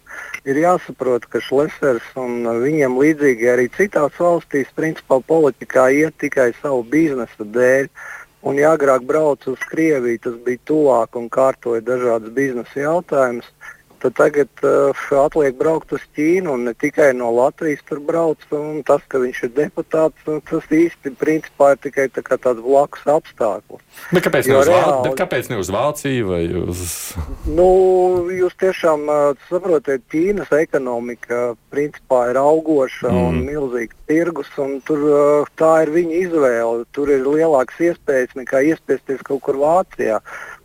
ir 0.44 0.58
jāsaprot, 0.60 1.24
ka 1.30 1.40
šlesers 1.46 2.10
un 2.20 2.42
uh, 2.42 2.58
viņiem 2.60 2.98
līdzīgi 3.00 3.48
arī 3.54 3.68
citās 3.78 4.18
valstīs, 4.18 4.74
principā 4.76 5.22
politikā 5.30 5.86
iet 5.94 6.18
tikai 6.20 6.50
savu 6.58 6.82
biznesa 6.90 7.46
dēļ. 7.46 7.88
Un, 8.42 8.58
ja 8.58 8.74
agrāk 8.74 9.06
braucu 9.06 9.54
uz 9.54 9.64
Krieviju, 9.70 10.20
tas 10.26 10.36
bija 10.44 10.60
tuvāk 10.68 11.16
un 11.16 11.30
kārtoja 11.32 11.86
dažādas 11.86 12.34
biznesa 12.34 12.82
jautājumas. 12.82 13.48
Tad 14.00 14.14
tagad 14.16 14.62
uh, 14.64 15.04
atliek 15.20 15.56
braukt 15.58 15.92
uz 15.92 16.04
Ķīnu 16.16 16.54
un 16.56 16.64
ne 16.70 16.72
tikai 16.74 17.10
no 17.16 17.28
Latvijas 17.36 17.82
tur 17.88 18.00
brauc. 18.00 18.40
un 18.56 18.80
Tas, 18.86 19.02
ka 19.08 19.20
viņš 19.20 19.42
ir 19.46 19.50
deputāts, 19.56 20.16
nu, 20.26 20.38
tas 20.48 20.64
īsti 20.72 21.12
principā 21.20 21.74
ir 21.74 21.80
tikai 21.84 22.06
tā 22.08 22.22
tāds 22.24 22.62
blakus 22.64 23.04
apstākļus. 23.04 23.82
Bet 24.14 24.24
kāpēc, 24.24 24.48
ne 24.48 24.62
reāli- 24.64 25.02
Bet 25.08 25.18
kāpēc 25.20 25.50
ne 25.50 25.58
uz 25.60 25.70
Vāciju 25.70 26.30
vai 26.30 26.42
uz. 26.64 26.80
Nu, 27.46 27.68
jūs 28.32 28.56
tiešām 28.60 29.04
uh, 29.08 29.44
saprotat, 29.50 30.06
Ķīnas 30.10 30.52
ekonomika 30.56 31.54
principā 31.70 32.30
ir 32.30 32.40
augoša 32.40 33.10
mm. 33.10 33.26
un 33.28 33.42
milzīgs 33.46 33.98
tirgus. 34.08 34.48
Un 34.58 34.80
tur, 34.86 35.04
uh, 35.10 35.50
tā 35.60 35.82
ir 35.84 35.92
viņa 35.94 36.16
izvēle. 36.24 36.88
Tur 36.96 37.12
ir 37.12 37.26
lielākas 37.26 37.84
iespējas 37.90 38.34
nekā 38.38 38.64
iespiesties 38.72 39.22
kaut 39.26 39.44
kur 39.44 39.60
Vācijā. 39.60 40.20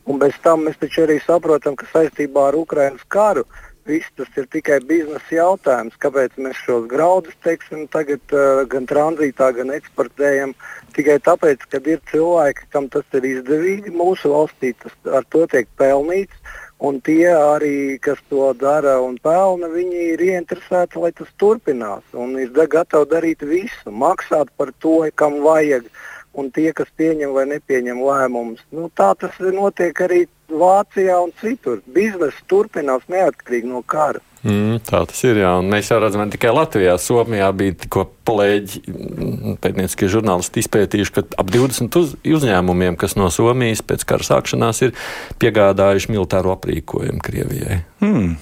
Un 0.06 0.20
bez 0.22 0.36
tam 0.46 0.68
mēs 0.68 0.78
taču 0.82 1.06
arī 1.06 1.18
saprotam, 1.24 1.78
ka 1.80 1.88
saistībā 1.94 2.50
ar 2.50 2.60
Ukraiņas 2.60 3.08
karu 3.10 3.46
viss 3.86 4.10
tas 4.18 4.30
ir 4.40 4.48
tikai 4.54 4.80
biznesa 4.90 5.38
jautājums. 5.38 5.98
Kāpēc 6.02 6.38
mēs 6.42 6.58
šos 6.66 6.88
graudus 6.90 7.38
teiksim, 7.46 7.86
tagad 7.94 8.34
uh, 8.34 8.64
gan 8.70 8.88
tranzītā, 8.90 9.52
gan 9.58 9.74
eksportējam? 9.76 10.56
Tikai 10.98 11.20
tāpēc, 11.26 11.66
ka 11.70 11.82
ir 11.86 12.02
cilvēki, 12.12 12.70
kam 12.74 12.90
tas 12.94 13.18
ir 13.18 13.28
izdevīgi. 13.30 13.94
Mūsu 13.94 14.34
valstī 14.34 14.74
tas 14.82 14.96
ar 15.20 15.28
to 15.30 15.46
tiek 15.52 15.70
pelnīts. 15.78 16.56
Un 16.86 16.98
tie 17.00 17.30
arī, 17.32 17.98
kas 18.04 18.20
to 18.30 18.50
dara 18.60 18.98
un 19.00 19.16
pelna, 19.24 19.70
viņi 19.72 20.02
ir 20.16 20.24
ieinteresēti, 20.26 21.00
lai 21.00 21.14
tas 21.16 21.30
turpinās. 21.40 22.04
Un 22.14 22.36
ir 22.42 22.52
gatavi 22.52 23.08
darīt 23.14 23.46
visu, 23.48 23.94
maksāt 23.94 24.52
par 24.58 24.74
to, 24.84 24.98
kam 25.16 25.40
vajag. 25.46 25.88
Un 26.36 26.50
tie, 26.51 26.72
kas 26.75 26.89
pieņem 27.00 27.32
vai 27.32 27.46
nepieņem 27.48 28.00
lēmumus, 28.04 28.63
nu, 28.75 28.89
tā 28.92 29.13
tas 29.20 29.38
notiek 29.39 30.01
arī 30.04 30.25
Vācijā 30.46 31.15
un 31.24 31.32
citur. 31.39 31.80
Biznesa 31.89 32.44
turpinās 32.51 33.08
neatkarīgi 33.10 33.70
no 33.72 33.82
kara. 33.82 34.22
Mm, 34.46 34.77
tā 34.86 35.00
tas 35.10 35.24
ir. 35.25 35.39
Jā. 35.42 35.56
Un 35.58 35.72
mēs 35.72 35.89
jau 35.89 35.98
redzam, 36.04 36.22
ne 36.22 36.36
tikai 36.36 36.51
Latvijā, 36.54 36.94
Somijā 37.01 37.48
bija 37.58 37.74
tikko 37.82 38.04
kolēģi, 38.30 38.82
mm, 38.92 39.56
pētnieciskie 39.63 40.10
žurnālisti 40.13 40.62
izpētījuši, 40.62 41.15
ka 41.15 41.25
ap 41.42 41.50
20 41.50 41.98
uz, 41.98 42.13
uzņēmumiem, 42.38 43.00
kas 43.01 43.18
no 43.18 43.32
Somijas 43.34 43.82
pēc 43.82 44.06
kara 44.06 44.27
sākšanās 44.27 44.84
ir 44.86 44.94
piegādājuši 45.42 46.13
militāro 46.13 46.54
aprīkojumu 46.54 47.25
Krievijai. 47.25 47.82
Hmm. 48.04 48.36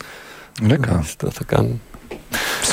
Rekā. 0.59 0.99
Tā, 1.21 1.31
tā 1.33 1.47
kā 1.47 1.63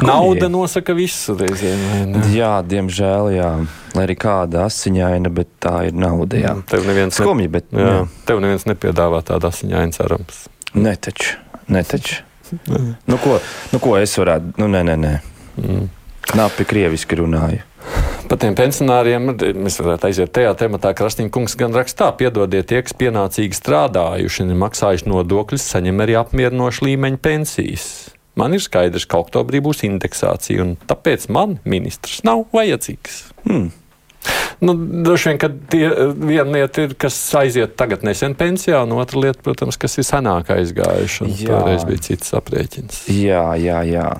nauda 0.06 0.48
nosaka 0.52 0.94
visu 0.96 1.36
reizēm. 1.38 2.16
Jā, 2.34 2.52
diemžēl, 2.66 3.30
jā. 3.36 3.50
Lai 3.96 4.06
arī 4.06 4.16
kāda 4.20 4.64
asiņaina, 4.68 5.32
bet 5.34 5.50
tā 5.62 5.76
ir 5.88 5.96
nauda. 5.98 6.38
Jā, 6.38 6.54
tev 6.70 6.86
neviens, 6.88 7.16
Skumji, 7.18 7.50
bet, 7.50 7.70
jā, 7.74 7.86
jā. 7.86 8.02
tev 8.28 8.42
neviens 8.44 8.66
nepiedāvā 8.70 9.22
tādu 9.26 9.50
asiņainu 9.50 9.96
cerams. 9.96 10.44
Netaču, 10.78 11.40
netaču. 11.72 12.22
nu, 13.10 13.18
ko, 13.22 13.40
nu, 13.72 13.82
ko 13.82 13.96
es 13.98 14.14
varētu? 14.18 14.54
Nu, 14.60 14.70
nē, 14.70 14.84
nē, 14.86 15.00
nē. 15.00 15.16
Mm. 15.60 15.90
Knapi 16.30 16.66
krieviski 16.68 17.18
runāju. 17.18 17.64
Par 18.30 18.38
tiem 18.38 18.54
pensionāriem 18.54 19.32
mēs 19.58 19.80
varētu 19.82 20.06
aiziet 20.06 20.30
tajā 20.36 20.52
tematā. 20.58 20.92
Krastīna 20.94 21.32
kungs 21.34 21.56
gan 21.58 21.74
rakstā, 21.74 22.12
piedodiet, 22.14 22.68
tie, 22.70 22.78
kas 22.86 22.94
pienācīgi 22.94 23.58
strādājuši 23.58 24.44
un 24.44 24.54
maksājuši 24.60 25.10
nodokļus, 25.10 25.66
saņem 25.72 26.04
arī 26.04 26.14
apmierinošu 26.20 26.86
līmeņu 26.86 27.18
pensijas. 27.24 27.88
Man 28.40 28.56
ir 28.56 28.64
skaidrs, 28.64 29.04
ka 29.10 29.20
oktobrī 29.20 29.60
būs 29.64 29.84
indeksācija, 29.88 30.64
un 30.64 30.74
tāpēc 30.88 31.28
man 31.32 31.58
ministrs 31.68 32.24
nav 32.24 32.46
vajadzīgs. 32.56 33.22
Hmm. 33.44 33.68
Nu, 34.60 34.74
droši 34.76 35.28
vien, 35.28 35.38
ka 35.40 35.48
tie, 35.72 35.86
viena 36.20 36.58
lieta 36.58 36.84
ir, 36.84 36.94
kas 37.00 37.16
aiziet 37.40 37.78
tagad 37.80 38.04
nesen 38.04 38.36
pensijā, 38.36 38.82
un 38.84 38.92
otra 39.00 39.22
lieta, 39.22 39.40
protams, 39.44 39.78
kas 39.80 39.96
ir 39.96 40.06
senāk 40.08 40.52
aizgājuši. 40.52 41.30
Toreiz 41.48 41.86
bija 41.88 42.04
cits 42.10 42.34
aprēķins. 42.36 43.06
Jā, 43.16 43.46
jā, 43.60 43.80
jā. 43.88 44.10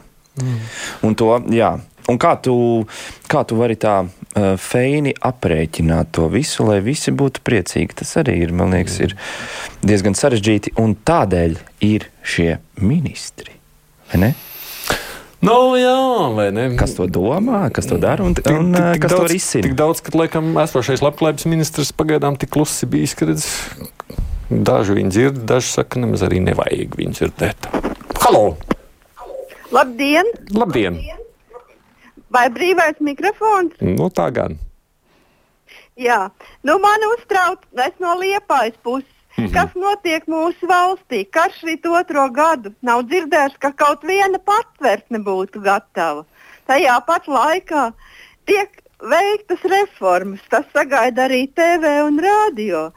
Mm. 0.41 0.57
Un, 1.05 1.19
to, 1.19 1.29
jā. 1.53 1.75
un 2.09 2.21
kā, 2.23 2.33
tu, 2.41 2.57
kā 3.29 3.45
tu 3.45 3.61
vari 3.61 3.77
tā 3.81 3.99
uh, 4.07 4.51
feini 4.57 5.13
aprēķināt 5.13 6.15
to 6.17 6.31
visu, 6.33 6.65
lai 6.71 6.81
visi 6.85 7.13
būtu 7.13 7.45
priecīgi? 7.45 8.01
Tas 8.01 8.17
arī 8.25 8.41
ir, 8.47 8.57
man 8.57 8.73
liekas, 8.77 9.01
ir 9.05 9.17
diezgan 9.85 10.17
sarežģīti, 10.17 10.79
un 10.81 10.97
tādēļ 10.97 11.61
ir 11.85 12.09
šie 12.25 12.55
ministri. 12.81 13.60
Vai 14.11 14.21
ne? 14.25 14.31
Nu, 15.41 15.55
jā, 15.81 15.97
vai 16.37 16.51
ne? 16.53 16.67
Kas 16.77 16.93
to 16.99 17.07
domā, 17.09 17.63
kas 17.73 17.87
to 17.89 17.97
dara 18.01 18.25
un, 18.27 18.35
Tik- 18.37 18.51
un 18.53 18.75
tik- 18.75 18.81
uh, 18.83 18.93
tik 18.97 19.03
kas 19.07 19.13
to 19.15 19.21
daudz- 19.23 19.33
risina? 19.33 19.63
Tik 19.65 19.77
daudz, 19.79 20.03
ka, 20.05 20.13
laikam, 20.19 20.51
esošais 20.61 21.01
labklājības 21.01 21.47
ministrs 21.49 21.93
pagaidām 21.97 22.37
tik 22.37 22.51
klusi 22.53 22.85
bijis, 22.91 23.15
ka 23.17 23.29
redz, 23.31 23.47
daži 24.51 24.99
viņu 24.99 25.15
dzird, 25.15 25.39
daži 25.49 25.73
saka, 25.79 26.03
nemaz 26.03 26.21
arī 26.27 26.43
nevajag 26.45 26.93
viņu 26.99 27.17
dzirdēt. 27.17 27.71
Halo! 28.21 28.57
Labdien! 29.73 30.29
Labdien! 30.53 30.99
Vai 32.31 32.45
brīvais 32.53 33.01
mikrofons? 33.03 33.73
Nu, 33.81 34.11
tā 34.15 34.29
gan. 34.35 34.59
Jā, 36.01 36.29
nu 36.67 36.77
man 36.83 37.03
uztrauc, 37.15 37.65
es 37.81 37.97
no 38.03 38.13
liepājas 38.21 38.77
puses. 38.85 39.09
Mm 39.41 39.47
-hmm. 39.47 39.53
Kas 39.53 39.75
notiek 39.75 40.27
mūsu 40.27 40.67
valstī? 40.69 41.25
Karš 41.31 41.63
rīt 41.69 41.87
otro 42.01 42.29
gadu. 42.29 42.73
Nav 42.83 43.03
dzirdēts, 43.09 43.57
ka 43.59 43.73
kaut 43.73 44.03
viena 44.05 44.39
patvērtne 44.39 45.19
būtu 45.19 45.63
gatava. 45.65 46.25
Tajā 46.69 46.97
pat 47.07 47.25
laikā 47.27 47.93
tiek 48.47 48.83
veiktas 49.01 49.63
reformas. 49.65 50.41
Tas 50.51 50.67
sagaida 50.75 51.25
arī 51.25 51.49
TV 51.55 51.85
un 52.05 52.21
radio. 52.21 52.93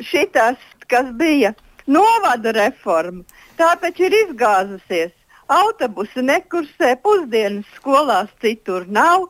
Šitas, 0.00 0.56
kas 0.88 1.06
bija 1.12 1.54
novada 1.86 2.52
reforma, 2.52 3.24
tā 3.56 3.72
taču 3.80 4.02
ir 4.02 4.12
izgāzusies. 4.24 5.12
Autobusi 5.48 6.22
nekursē, 6.22 6.96
pusdienas 7.02 7.66
skolās 7.76 8.28
citur 8.40 8.84
nav. 8.86 9.28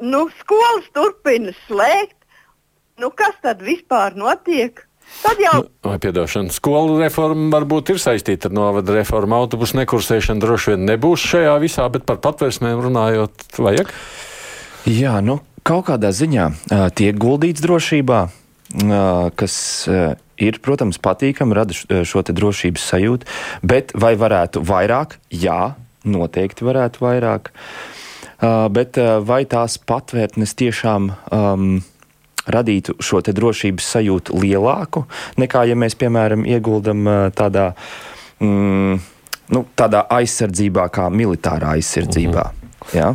Nu, 0.00 0.28
skolas 0.40 0.86
turpina 0.92 1.52
slēgt. 1.66 2.20
Nu, 2.98 3.10
kas 3.10 3.34
tad 3.42 3.62
vispār 3.62 4.14
notiek? 4.14 4.83
Tad 5.24 5.40
jau 5.40 5.54
Nu, 5.62 5.70
Vai 5.84 5.98
piedošana, 6.02 6.52
skolu 6.52 6.98
reforma 7.00 7.50
varbūt 7.58 7.94
ir 7.94 8.00
saistīta 8.02 8.50
ar 8.50 8.56
novada 8.56 8.96
reformu. 8.96 9.36
Autobusu 9.38 9.78
nekursēšana 9.80 10.42
droši 10.42 10.74
vien 10.74 10.86
nebūs 10.88 11.24
šajā 11.32 11.54
visā, 11.62 11.86
bet 11.92 12.06
par 12.08 12.20
patvērsmēm 12.24 12.82
runājot, 12.86 13.46
vajag. 13.60 13.92
Jā, 14.90 15.18
nu, 15.24 15.38
kaut 15.64 15.86
kādā 15.88 16.10
ziņā 16.12 16.48
tiek 16.96 17.16
guldīts 17.20 17.64
drošībā, 17.64 18.20
kas 19.40 19.56
ir, 20.40 20.60
protams, 20.64 21.00
patīkami, 21.00 21.56
rada 21.56 22.04
šo 22.04 22.24
te 22.26 22.36
drošības 22.36 22.88
sajūtu, 22.92 23.28
bet 23.64 23.94
vai 23.96 24.14
varētu 24.20 24.64
vairāk? 24.66 25.18
Jā, 25.32 25.74
noteikti 26.04 26.66
varētu 26.66 27.04
vairāk. 27.04 27.52
Uh, 28.44 28.66
bet 28.68 28.98
uh, 28.98 29.20
vai 29.24 29.44
tās 29.48 29.78
patvērtnes 29.78 30.56
tiešām 30.58 31.06
um, 31.32 31.68
radītu 32.50 32.96
šo 33.00 33.22
te 33.24 33.32
drošības 33.36 33.90
sajūtu 33.96 34.38
lielāku 34.42 35.04
nekā, 35.40 35.64
ja 35.70 35.78
mēs, 35.78 35.96
piemēram, 36.00 36.44
ieguldam 36.48 37.08
tādā, 37.36 37.72
mm, 38.42 39.02
nu, 39.54 39.66
tādā 39.76 40.04
aizsardzībā, 40.18 40.88
kā 40.94 41.08
militārā 41.12 41.76
aizsardzībā? 41.78 42.48
Jā? 42.94 43.14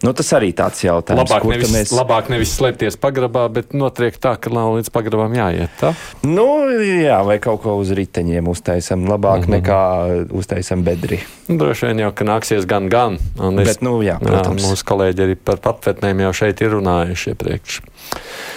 Nu, 0.00 0.14
tas 0.16 0.30
arī 0.32 0.48
tāds 0.56 0.80
jautājums, 0.80 1.28
Labāk 1.28 1.42
kur 1.44 1.52
nevis, 1.52 1.72
mēs... 1.74 1.90
labāk 1.92 2.30
nevis 2.32 2.54
slēpties 2.56 2.96
pagrabā, 3.02 3.42
bet 3.52 3.74
notiek 3.76 4.14
tā, 4.16 4.32
ka 4.40 4.48
nav 4.52 4.78
līdz 4.78 4.88
pagrabām 4.94 5.34
jāiet. 5.36 5.74
Tā? 5.76 5.90
Nu, 6.24 6.46
jā, 6.72 7.18
vai 7.26 7.36
kaut 7.42 7.60
ko 7.66 7.74
uz 7.82 7.92
riteņiem 7.98 8.48
uztaisām 8.48 9.04
labāk 9.04 9.44
mm 9.44 9.50
-hmm. 9.50 9.58
nekā 9.58 10.30
uztaisām 10.40 10.86
bedri. 10.86 11.20
Droši 11.48 11.90
vien 11.90 12.00
jau, 12.06 12.14
ka 12.16 12.24
nāksies 12.24 12.64
gan, 12.64 12.88
gan. 12.88 13.18
Un 13.36 13.60
Bet, 13.60 13.82
nu, 13.84 13.98
jā, 14.00 14.16
protams. 14.22 14.64
Jā, 14.64 14.70
mūsu 14.72 14.88
kolēģi 14.88 15.26
arī 15.26 15.36
par 15.36 15.60
patvētnēm 15.60 16.24
jau 16.24 16.32
šeit 16.32 16.64
ir 16.64 16.72
runājuši 16.78 17.34
iepriekš. 17.34 17.80
Mm, 17.84 18.49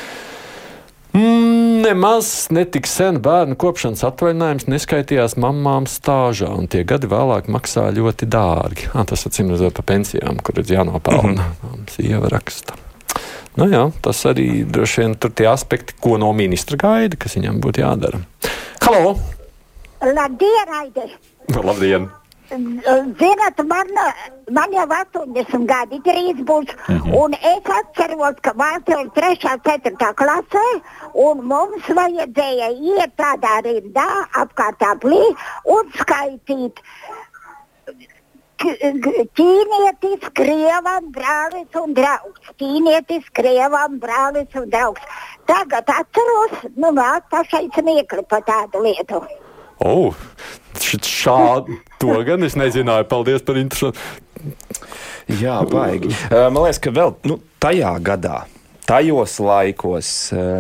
nemaz 1.14 2.48
netik 2.50 2.88
sen 2.90 3.20
bērnu 3.24 3.58
kopšanas 3.60 4.04
atvaļinājums 4.08 4.66
neskaitījās 4.72 5.36
mamām 5.42 5.86
stāžā, 5.90 6.50
un 6.58 6.70
tie 6.72 6.84
gadi 6.88 7.10
vēlāk 7.12 7.50
maksā 7.54 7.90
ļoti 7.94 8.30
dārgi. 8.34 8.90
Ah, 8.94 9.06
tas 9.10 9.28
atcīm 9.30 9.52
redzot 9.54 9.76
par 9.78 9.86
pensijām, 9.94 10.40
kur 10.42 10.60
ir 10.60 10.74
jānopelna. 10.74 11.50
Mm 11.50 11.70
-hmm. 11.70 11.86
Sieva 11.94 12.32
raksta. 12.34 12.80
Nu, 13.56 13.68
jā, 13.70 13.92
tas 14.02 14.26
arī 14.26 14.64
droši 14.66 15.02
vien 15.02 15.16
tur 15.16 15.32
tie 15.32 15.48
aspekti, 15.48 15.94
ko 16.00 16.18
no 16.18 16.32
ministra 16.34 16.78
gaida, 16.78 17.16
kas 17.16 17.36
viņam 17.38 17.62
būtu 17.62 17.84
jādara. 17.86 18.20
Halo! 18.82 19.20
Labdien, 20.02 20.74
Aide! 20.82 21.06
Labdien! 21.64 22.10
Zināt, 22.54 23.62
man, 23.66 23.88
man 24.54 24.74
jau 24.76 24.86
80 24.86 25.66
gadi 25.70 25.98
drīz 26.06 26.44
būs, 26.46 26.70
mm 26.70 27.00
-hmm. 27.00 27.16
un 27.22 27.34
es 27.34 27.66
atceros, 27.80 28.38
ka 28.42 28.54
ir 28.88 29.10
3. 29.16 29.54
un 29.54 29.60
4. 29.60 30.14
klasē, 30.22 30.68
un 31.14 31.42
mums 31.48 31.84
vajadzēja 31.88 32.70
iet 32.70 33.16
tādā 33.18 33.56
rindā 33.66 34.08
apkārt 34.44 34.82
aplī 34.82 35.24
un 35.64 35.92
skaitīt. 36.00 36.80
Ķīnietis, 38.64 40.30
krievam, 40.34 41.12
brālis 41.12 41.82
un 41.84 41.94
draugs. 41.94 42.54
Ķīnietis, 42.60 43.26
krievam, 43.34 44.00
brālis 44.00 44.56
un 44.56 44.70
draugs. 44.70 45.02
Tagad 45.46 45.90
atceros, 45.90 46.54
nu 46.76 46.92
nāk 46.92 47.24
pašai 47.30 47.68
smiekli 47.76 48.24
par 48.30 48.42
tādu 48.42 48.84
lietu. 48.86 49.26
Oh, 49.80 50.14
šādu 50.92 51.80
to 52.00 52.16
gan 52.28 52.44
es 52.44 52.56
nezināju. 52.60 53.08
Paldies 53.12 53.42
par 53.46 53.56
interesantu. 53.62 54.00
Jā, 55.40 55.62
baigi. 55.70 56.12
Man 56.32 56.60
liekas, 56.66 56.82
ka 56.84 56.92
vēl 56.92 57.14
nu, 57.30 57.40
tajā 57.64 57.94
gadā. 58.04 58.42
Tajos 58.84 59.38
laikos 59.40 60.08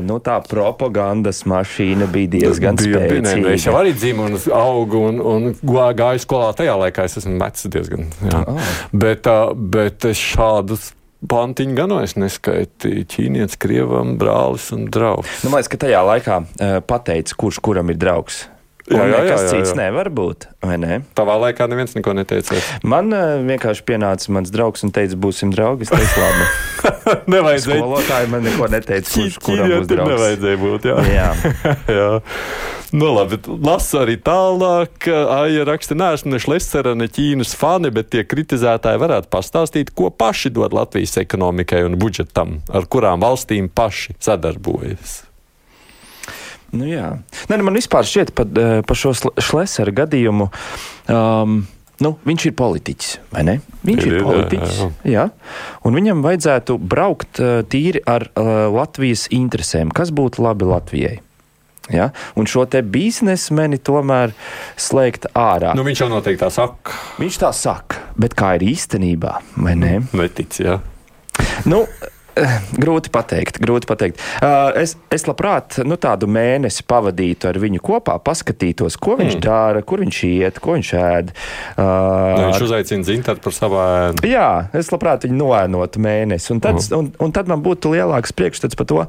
nu, 0.07 0.15
tā 0.23 0.37
propagandas 0.47 1.41
mašīna 1.43 2.05
bija 2.07 2.29
diezgan 2.37 2.77
Bija- 2.79 3.01
bija- 3.03 3.19
nē, 3.19 3.33
spēcīga. 3.33 3.43
nē, 3.43 3.53
Es 3.57 3.65
jau 3.67 3.73
arī 3.75 3.91
dzimu 3.93 4.23
un 4.29 4.37
augu 4.55 5.01
un, 5.09 5.19
un 5.19 5.53
gā- 5.59 5.91
gāju 5.93 6.23
skolā 6.23 6.53
tajā 6.55 6.77
laikā. 6.79 7.03
Es 7.03 7.17
esmu 7.19 7.35
vecs 7.43 7.67
diezgan. 7.67 8.07
Jā. 8.23 8.43
Oh. 8.47 8.59
Bet, 8.93 9.27
bet 9.75 9.99
šādus 10.15 10.93
pantiņu 11.27 11.75
gan 11.75 11.91
es 11.99 12.13
neskaitīju. 12.15 13.03
Ķīnietis, 13.11 13.59
krievam, 13.59 14.15
brālis 14.17 14.71
un 14.71 14.87
draugs. 14.87 15.43
Nu, 15.43 15.49
man 15.51 15.59
liekas, 15.59 15.67
ka 15.75 15.77
tajā 15.83 15.99
laikā 16.07 16.81
pateica, 16.87 17.35
kurš 17.35 17.59
kuram 17.59 17.89
ir 17.91 17.95
draugs. 17.99 18.45
Jā, 18.83 18.97
Un 18.97 18.99
jā, 18.99 19.05
jā, 19.07 19.19
nekas 19.23 19.43
jā, 19.45 19.49
cits 19.53 19.71
jā. 19.71 19.75
nevar 19.79 20.09
būt. 20.11 20.45
Ne? 20.75 20.97
Tavā 21.15 21.37
laikā 21.39 21.69
neviens 21.71 21.93
neko 21.95 22.11
neteica. 22.17 22.57
Man 22.83 23.15
uh, 23.15 23.37
vienkārši 23.47 23.85
pienāca 23.87 24.33
mans 24.35 24.51
draugs 24.51 24.83
un 24.83 24.91
teica, 24.91 25.15
būsim 25.23 25.53
draugi. 25.55 25.87
Es 25.87 25.93
teicu, 25.93 26.19
labi. 26.19 26.49
Nevajadzēja. 27.37 27.79
Skolotāji 27.79 28.31
man 28.33 28.43
neko 28.43 28.67
neteica, 28.73 29.07
kurš 29.15 29.39
kuram 29.45 29.71
būs 29.71 29.87
draugs. 29.87 30.11
nevajadzēja 30.11 30.61
būt. 30.65 30.89
Jā. 30.91 30.97
Jā. 31.15 31.29
Jā, 31.97 32.09
nu, 32.91 33.07
labi. 33.15 33.39
Lasu 33.63 34.03
arī 34.03 34.17
tālāk. 34.19 35.07
Aija 35.39 35.63
raksta, 35.71 35.95
neesmu 36.03 36.35
ne 36.35 36.43
Šlesera, 36.43 36.91
ne 36.99 37.07
Ķīnas 37.07 37.55
fani, 37.55 37.87
bet 37.95 38.11
tie 38.11 38.27
kritizētāji 38.27 38.99
varētu 38.99 39.31
pastāstīt, 39.31 39.95
ko 39.95 40.11
paši 40.11 40.51
dod 40.59 40.75
Latvijas 40.75 41.15
ekonomikai 41.23 41.85
un 41.87 41.95
budžetam, 42.03 42.59
ar 42.67 42.91
kurām 42.91 43.23
valstīm 43.23 43.71
paši 43.71 44.19
sadarbojas. 44.19 45.21
Nu, 46.73 46.87
jā, 46.89 47.13
Nē, 47.49 47.59
nu, 47.59 47.67
man 47.67 47.77
vispār 47.77 48.07
šķiet 48.07 48.33
par, 48.37 48.49
eh, 48.57 48.81
par 48.87 48.97
šo 48.97 49.13
Šlesera 49.37 49.93
gadījumu. 50.03 50.49
Um, 51.11 51.63
Nu, 52.01 52.15
viņš 52.25 52.47
ir 52.49 52.53
politiķis, 52.57 53.09
vai 53.31 53.43
ne? 53.47 53.53
Viņš 53.85 54.05
ir, 54.07 54.15
ir 54.17 54.23
politiķis. 54.25 54.79
Jā, 54.81 54.87
jā. 55.05 55.11
jā. 55.13 55.25
Un 55.87 55.95
viņam 55.95 56.23
vajadzētu 56.25 56.75
braukt 56.81 57.39
uh, 57.39 57.61
tīri 57.69 58.01
ar 58.09 58.25
uh, 58.33 58.65
Latvijas 58.73 59.27
interesēm. 59.31 59.93
Kas 59.93 60.11
būtu 60.11 60.43
labi 60.43 60.67
Latvijai? 60.67 61.13
Ja? 61.93 62.09
Un 62.39 62.49
šo 62.49 62.65
te 62.67 62.81
biznesmeni 62.81 63.77
tomēr 63.77 64.33
slēgt 64.79 65.29
ārā. 65.37 65.75
Nu, 65.77 65.85
viņš 65.85 66.03
jau 66.03 66.09
noteikti 66.11 66.41
tā 66.43 66.49
saka. 66.51 66.97
Viņš 67.21 67.39
tā 67.45 67.53
saka, 67.55 68.01
bet 68.19 68.35
kā 68.39 68.55
ir 68.57 68.65
īstenībā, 68.73 69.37
vai 69.61 69.77
ne? 69.79 69.93
Netic, 70.17 70.59
jā. 70.65 70.79
Nu, 71.69 71.85
Eh, 72.01 72.09
grūti 72.83 73.11
pateikt, 73.13 73.59
grūti 73.63 73.89
pateikt. 73.89 74.21
Uh, 74.41 74.71
es, 74.79 74.95
es 75.13 75.25
labprāt 75.27 75.79
nu, 75.87 75.97
tādu 76.01 76.29
mēnesi 76.31 76.85
pavadītu 76.89 77.49
ar 77.51 77.59
viņu 77.61 77.81
kopā, 77.83 78.17
paskatītos, 78.23 78.97
ko 79.01 79.17
viņš 79.19 79.37
mm. 79.37 79.43
dara, 79.43 79.83
kur 79.85 80.03
viņš 80.03 80.21
iet, 80.29 80.61
ko 80.63 80.77
viņš 80.77 80.93
ēd. 80.99 81.33
Uh, 81.75 81.83
nu, 81.83 82.47
viņš 82.49 82.65
uzaicina 82.67 83.09
zināt 83.09 83.43
par 83.43 83.55
savu 83.55 83.81
ēnu. 83.83 84.25
Jā, 84.29 84.49
es 84.77 84.91
labprāt 84.93 85.27
viņu 85.27 85.39
noēnotu 85.39 86.03
mēnesi. 86.03 86.51
Un 86.55 86.63
tad, 86.63 86.79
mm. 86.81 86.97
un, 86.99 87.11
un 87.27 87.35
tad 87.35 87.51
man 87.51 87.65
būtu 87.65 87.93
lielāks 87.93 88.35
priekšstats 88.37 88.79
par 88.79 88.89
to, 88.89 89.03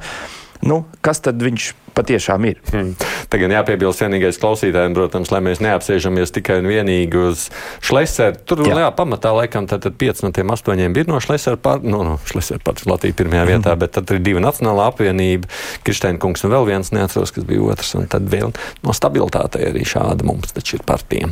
nu, 0.65 0.85
kas 1.05 1.25
tad 1.25 1.41
viņš 1.45 1.73
patiešām 1.94 2.46
ir. 2.48 2.61
Hmm. 2.70 2.92
Tagad 3.33 3.54
jāpiebilst 3.54 4.02
vienīgais 4.04 4.38
klausītājiem, 4.42 4.96
protams, 4.96 5.30
lai 5.33 5.40
mēs 5.46 5.62
neapsēžamies 5.64 6.35
tikai 6.35 6.59
un 6.62 6.68
vienīgi 6.70 7.20
uz 7.30 7.46
Šleseru. 7.85 8.38
Tur 8.48 8.64
jā. 8.66 8.76
Jā, 8.85 8.90
pamatā 8.96 9.33
laikam 9.37 9.68
tad 9.70 9.87
5 9.87 10.24
no 10.26 10.33
tiem 10.35 10.52
8 10.54 10.85
bija 10.94 11.09
no 11.11 11.20
Šlesera 11.22 11.61
pār, 11.61 11.83
nu, 11.87 12.02
no 12.07 12.18
Šlesera 12.28 12.62
pār 12.64 12.83
Latviju 12.90 13.16
pirmajā 13.22 13.46
vietā, 13.48 13.72
hmm. 13.72 13.83
bet 13.85 13.96
tad 13.98 14.14
ir 14.14 14.22
divi 14.24 14.42
Nacionālā 14.44 14.90
apvienība, 14.92 15.50
Kristēna 15.87 16.20
kungs 16.22 16.44
un 16.44 16.54
vēl 16.54 16.68
viens 16.68 16.92
neatceros, 16.94 17.35
kas 17.35 17.48
bija 17.48 17.64
otrs, 17.72 17.94
un 17.98 18.09
tad 18.11 18.28
vēl 18.30 18.54
no 18.85 18.94
stabilitātei 18.96 19.70
arī 19.70 19.87
šāda 19.88 20.26
mums 20.26 20.54
taču 20.57 20.78
ir 20.80 20.87
partija. 20.87 21.30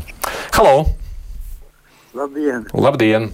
Halo! 0.56 0.86
Labdien! 2.16 2.68
Labdien! 2.76 3.32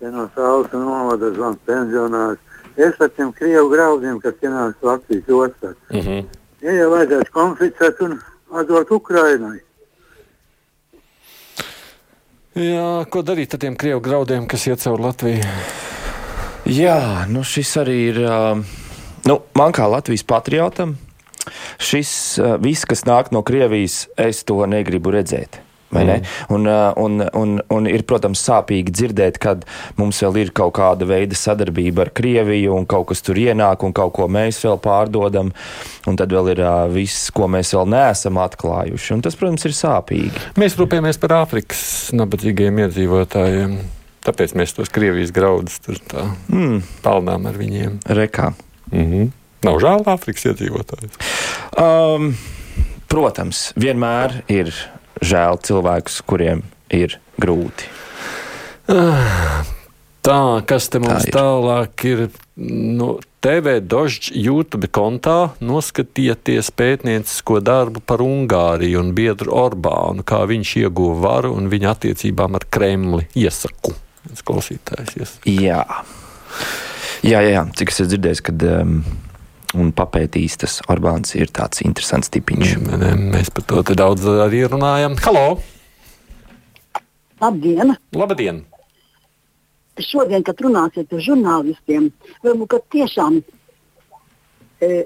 Ja 0.00 0.08
no 0.14 0.30
saules 0.34 0.72
novada 0.72 1.28
zvans 1.34 1.58
pensionārs 1.68 2.38
es 2.76 3.00
ar 3.00 3.10
tiem 3.16 3.32
krievu 3.32 3.70
graudiem, 3.72 4.20
kas 4.20 4.34
ienāca 4.42 4.86
Latvijas 4.92 5.28
ostā. 5.28 5.74
Mm 5.90 6.00
-hmm. 6.00 6.24
Ja 6.60 6.72
jau 6.72 6.90
vajadzētu 6.90 7.32
konfiscēt 7.32 8.00
un 8.00 8.18
atdot 8.52 8.90
Ukrainai. 8.90 9.60
Jā, 12.54 13.06
ko 13.10 13.22
darīt 13.22 13.54
ar 13.54 13.60
tiem 13.62 13.76
krievu 13.76 14.00
graudiem, 14.00 14.46
kas 14.46 14.66
iet 14.66 14.82
cauri 14.82 15.02
Latvijai? 15.02 15.44
Jā, 16.66 17.26
nu 17.28 17.44
šis 17.46 17.76
arī 17.76 17.96
ir. 18.10 18.18
Uh, 18.26 18.64
nu, 19.24 19.40
man 19.54 19.72
kā 19.72 19.86
Latvijas 19.90 20.22
patriotam, 20.22 20.98
šis 21.78 22.38
uh, 22.38 22.56
viss, 22.62 22.84
kas 22.84 23.06
nāk 23.08 23.32
no 23.32 23.42
Krievijas, 23.42 24.08
es 24.16 24.44
to 24.44 24.66
negribu 24.66 25.10
redzēt. 25.10 25.69
Mm. 25.90 26.26
Un, 26.54 26.66
uh, 26.70 26.92
un, 26.96 27.24
un, 27.34 27.56
un 27.74 27.88
ir, 27.90 28.04
protams, 28.06 28.42
sāpīgi 28.46 28.92
dzirdēt, 28.94 29.40
kad 29.42 29.64
mums 29.98 30.20
vēl 30.22 30.38
ir 30.44 30.52
kaut 30.54 30.76
kāda 30.78 31.08
veida 31.08 31.34
sadarbība 31.34 32.06
ar 32.06 32.12
Krieviju, 32.14 32.76
un 32.78 32.86
kaut 32.90 33.08
kas 33.10 33.24
tur 33.26 33.40
ienāk, 33.40 33.82
un 33.86 33.94
kaut 33.96 34.14
ko 34.18 34.28
mēs 34.30 34.62
vēl 34.66 34.78
pārdodam. 34.82 35.50
Un 36.08 36.18
tad 36.18 36.32
vēl 36.34 36.52
ir 36.54 36.62
uh, 36.64 36.84
viss, 36.92 37.30
ko 37.34 37.48
mēs 37.50 37.74
vēl 37.74 37.90
neesam 37.90 38.38
atklājuši. 38.42 39.16
Un 39.16 39.24
tas, 39.26 39.38
protams, 39.38 39.66
ir 39.66 39.74
sāpīgi. 39.76 40.46
Mēs 40.60 40.78
rūpējamies 40.78 41.18
par 41.22 41.40
Āfrikas 41.40 41.82
nabadzīgiem 42.16 42.84
iedzīvotājiem. 42.86 43.80
Tāpēc 44.26 44.54
mēs 44.58 44.76
tos 44.76 44.92
Krievijas 44.92 45.32
graudus 45.32 45.78
tur 45.82 45.98
tā 46.10 46.26
mm. 46.52 46.80
pelnām 47.04 47.48
ar 47.48 47.56
viņiem. 47.56 47.98
Rekā. 48.20 48.52
Mm 48.92 49.06
-hmm. 49.10 49.30
Nav 49.66 49.80
žēl 49.80 50.04
Āfrikas 50.08 50.46
iedzīvotājiem. 50.52 51.10
Um, 51.80 52.34
protams, 53.08 53.72
vienmēr 53.76 54.42
ir 54.48 54.72
žēl 55.24 55.60
cilvēkus, 55.66 56.20
kuriem 56.28 56.62
ir 56.92 57.18
grūti. 57.40 57.88
Tā, 60.20 60.38
kas 60.68 60.88
te 60.92 61.00
mums 61.00 61.24
Tā 61.24 61.30
ir. 61.30 61.34
tālāk 61.36 62.04
ir? 62.08 62.22
Nu, 62.60 63.14
TV 63.40 63.78
Dožģa 63.80 64.34
YouTube 64.36 64.90
kontā 64.92 65.54
noskatieties 65.64 66.68
pētniecisko 66.76 67.62
darbu 67.64 68.02
par 68.04 68.20
Ungāriju 68.20 69.00
un 69.00 69.14
biedru 69.16 69.54
Orbānu, 69.56 70.26
kā 70.28 70.42
viņš 70.50 70.74
ieguva 70.82 71.16
varu 71.22 71.54
un 71.56 71.70
viņa 71.72 71.94
attiecībām 71.94 72.58
ar 72.58 72.66
Kremli. 72.68 73.24
Iesaku, 73.40 73.94
klausītājs. 74.44 75.16
Iesaku. 75.16 75.56
Jā. 75.56 75.86
Jā, 77.24 77.40
jā, 77.40 77.48
jā, 77.54 77.64
cik 77.80 77.94
es 77.94 78.02
dzirdēju, 78.12 78.44
kad 78.50 78.62
um, 78.68 79.00
un 79.76 79.92
papētījis, 79.96 80.58
tas 80.64 80.78
Orbāns 80.90 81.34
ir 81.38 81.50
tāds 81.54 81.82
interesants 81.84 82.32
tipiņš. 82.34 82.74
Ne, 82.86 82.98
ne, 83.00 83.12
mēs 83.36 83.52
par 83.54 83.66
to 83.70 83.82
daudz 83.94 84.26
arī 84.46 84.64
runājam. 84.70 85.16
Halo! 85.24 85.60
Labdien! 87.40 87.94
Labdien! 88.16 88.64
Šodien, 90.00 90.44
kad 90.46 90.60
runāsiet 90.64 91.10
ar 91.12 91.20
žurnālistiem, 91.20 92.06
varbūt 92.44 92.86
tiešām 92.94 93.40
e, 94.80 95.02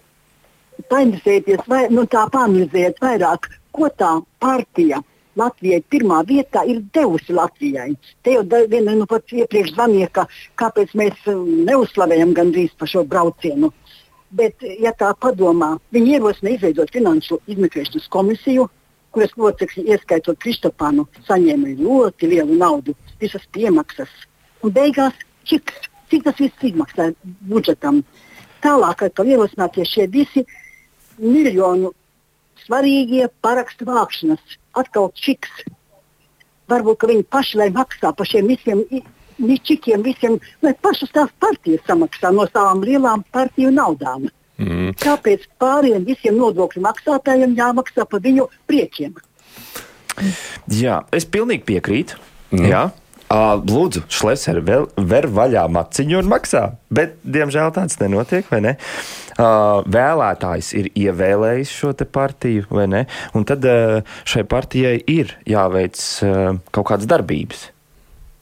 painteresēties, 0.90 1.64
vai 1.70 1.88
nu, 1.90 2.05
tā 2.11 2.29
panalizēt 2.31 3.03
vairāk, 3.03 3.48
ko 3.74 3.90
tā 3.90 4.12
partija 4.42 5.00
Latvijai 5.35 5.81
pirmā 5.90 6.20
vietā 6.29 6.62
ir 6.70 6.79
devusi 6.94 7.35
Latvijai. 7.35 7.88
Te 8.22 8.37
jau 8.37 8.44
viena 8.70 8.94
nu, 8.94 9.07
pat 9.11 9.33
iepriekš 9.35 9.72
zvanīja, 9.74 10.11
ka 10.14 10.27
kāpēc 10.62 10.94
mēs 11.00 11.27
neuzslavējam 11.27 12.37
gandrīz 12.37 12.77
par 12.79 12.90
šo 12.92 13.03
braucienu. 13.09 13.72
Bet, 14.34 14.64
ja 14.82 14.90
tā 14.98 15.12
padomā, 15.22 15.76
viņi 15.94 16.16
ierosina 16.16 16.54
izveidot 16.56 16.90
finanšu 16.90 17.38
izmeklēšanas 17.50 18.08
komisiju, 18.10 18.66
kuras 19.14 19.34
locekļi, 19.38 19.84
ieskaitot 19.94 20.40
Kristopānu, 20.42 21.06
saņēma 21.28 21.76
ļoti 21.78 22.30
lielu 22.32 22.56
naudu, 22.58 22.96
visas 23.22 23.44
piemaksas. 23.54 24.10
Un 24.66 24.74
beigās, 24.74 25.14
cik, 25.46 25.70
cik 26.10 26.26
tas 26.26 26.40
viss 26.42 26.66
izmaksā 26.66 27.12
budžetam? 27.46 28.02
Tālāk, 28.64 29.06
ka 29.14 29.26
ierosinātie 29.28 29.86
šie 29.86 30.08
visi 30.10 30.42
miljonu 31.20 31.92
svarīgie 32.64 33.28
parakstu 33.44 33.86
vākšanas, 33.86 34.58
atkal 34.74 35.12
čiks. 35.14 35.62
Varbūt 36.72 37.06
viņi 37.06 37.26
paši 37.30 37.70
maksā 37.70 38.14
par 38.16 38.26
šiem 38.26 38.48
visiem 38.50 38.82
ničikiem 39.38 40.02
visiem, 40.04 40.38
lai 40.62 40.74
pašas 40.82 41.12
tās 41.14 41.30
partijas 41.42 41.84
samaksā 41.88 42.32
no 42.34 42.46
savām 42.50 42.82
lielām 42.86 43.24
partiju 43.34 43.72
naudām. 43.74 44.28
Mm. 44.58 44.92
Kāpēc 45.02 45.48
pāriem 45.58 46.04
visiem 46.06 46.36
nodokļu 46.38 46.82
maksātājiem 46.84 47.56
jāmaksā 47.58 48.06
par 48.06 48.22
viņu 48.22 48.46
priekiem? 48.70 49.16
Jā, 50.70 51.00
es 51.10 51.26
pilnīgi 51.26 51.66
piekrītu. 51.66 52.20
Mm. 52.54 52.68
Jā. 52.70 52.84
Lūdzu, 53.34 54.04
Šlesner, 54.14 54.60
ver, 54.62 54.84
ver 54.94 55.26
vaļā 55.26 55.64
maciņu 55.74 56.20
un 56.20 56.28
maksā. 56.30 56.62
Bet, 56.94 57.16
diemžēl, 57.26 57.72
tāds 57.74 57.98
nenotiek, 57.98 58.46
vai 58.52 58.60
ne? 58.62 58.74
Vēlētājs 59.34 60.68
ir 60.78 60.90
ievēlējis 60.94 61.72
šo 61.74 61.90
partiju, 62.14 62.68
vai 62.70 62.86
ne? 62.92 63.00
Un 63.34 63.48
tad 63.48 63.66
šai 64.30 64.44
partijai 64.46 65.00
ir 65.10 65.34
jāveic 65.50 65.98
kaut 66.70 66.86
kādas 66.92 67.10
darbības. 67.10 67.72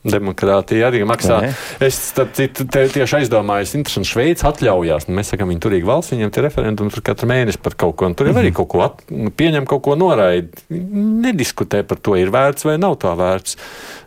Demokrātija 0.02 0.88
arī 0.90 1.04
maksā. 1.06 1.36
Nē. 1.44 1.50
Es 1.86 1.98
citu, 2.34 2.64
te, 2.66 2.88
tieši 2.90 3.20
aizdomājos, 3.20 3.76
interesanti, 3.78 4.10
Šveice 4.10 4.48
atļaujās. 4.48 5.06
Nu, 5.06 5.14
mēs 5.20 5.30
sakām, 5.30 5.52
viņi 5.52 5.62
turīgi 5.62 5.86
valsts, 5.86 6.10
viņiem 6.16 6.32
ir 6.32 6.46
referendumi 6.48 6.90
tur 6.90 7.04
katru 7.06 7.28
mēnesi 7.30 7.60
par 7.62 7.76
kaut 7.78 7.94
ko. 8.00 8.10
Tur 8.10 8.26
mm 8.26 8.32
-hmm. 8.32 8.40
arī 8.42 8.50
mhm. 8.50 8.56
kaut 8.58 8.68
ko 8.72 8.82
at, 8.82 9.04
nu, 9.14 9.30
pieņem, 9.30 9.66
kaut 9.70 9.82
ko 9.86 9.94
noraida. 9.94 10.48
Nediskutē 10.68 11.84
par 11.86 12.02
to, 12.02 12.16
ir 12.18 12.34
vērts 12.34 12.66
vai 12.66 12.78
nav 12.82 12.98
tā 12.98 13.14
vērts. 13.14 13.56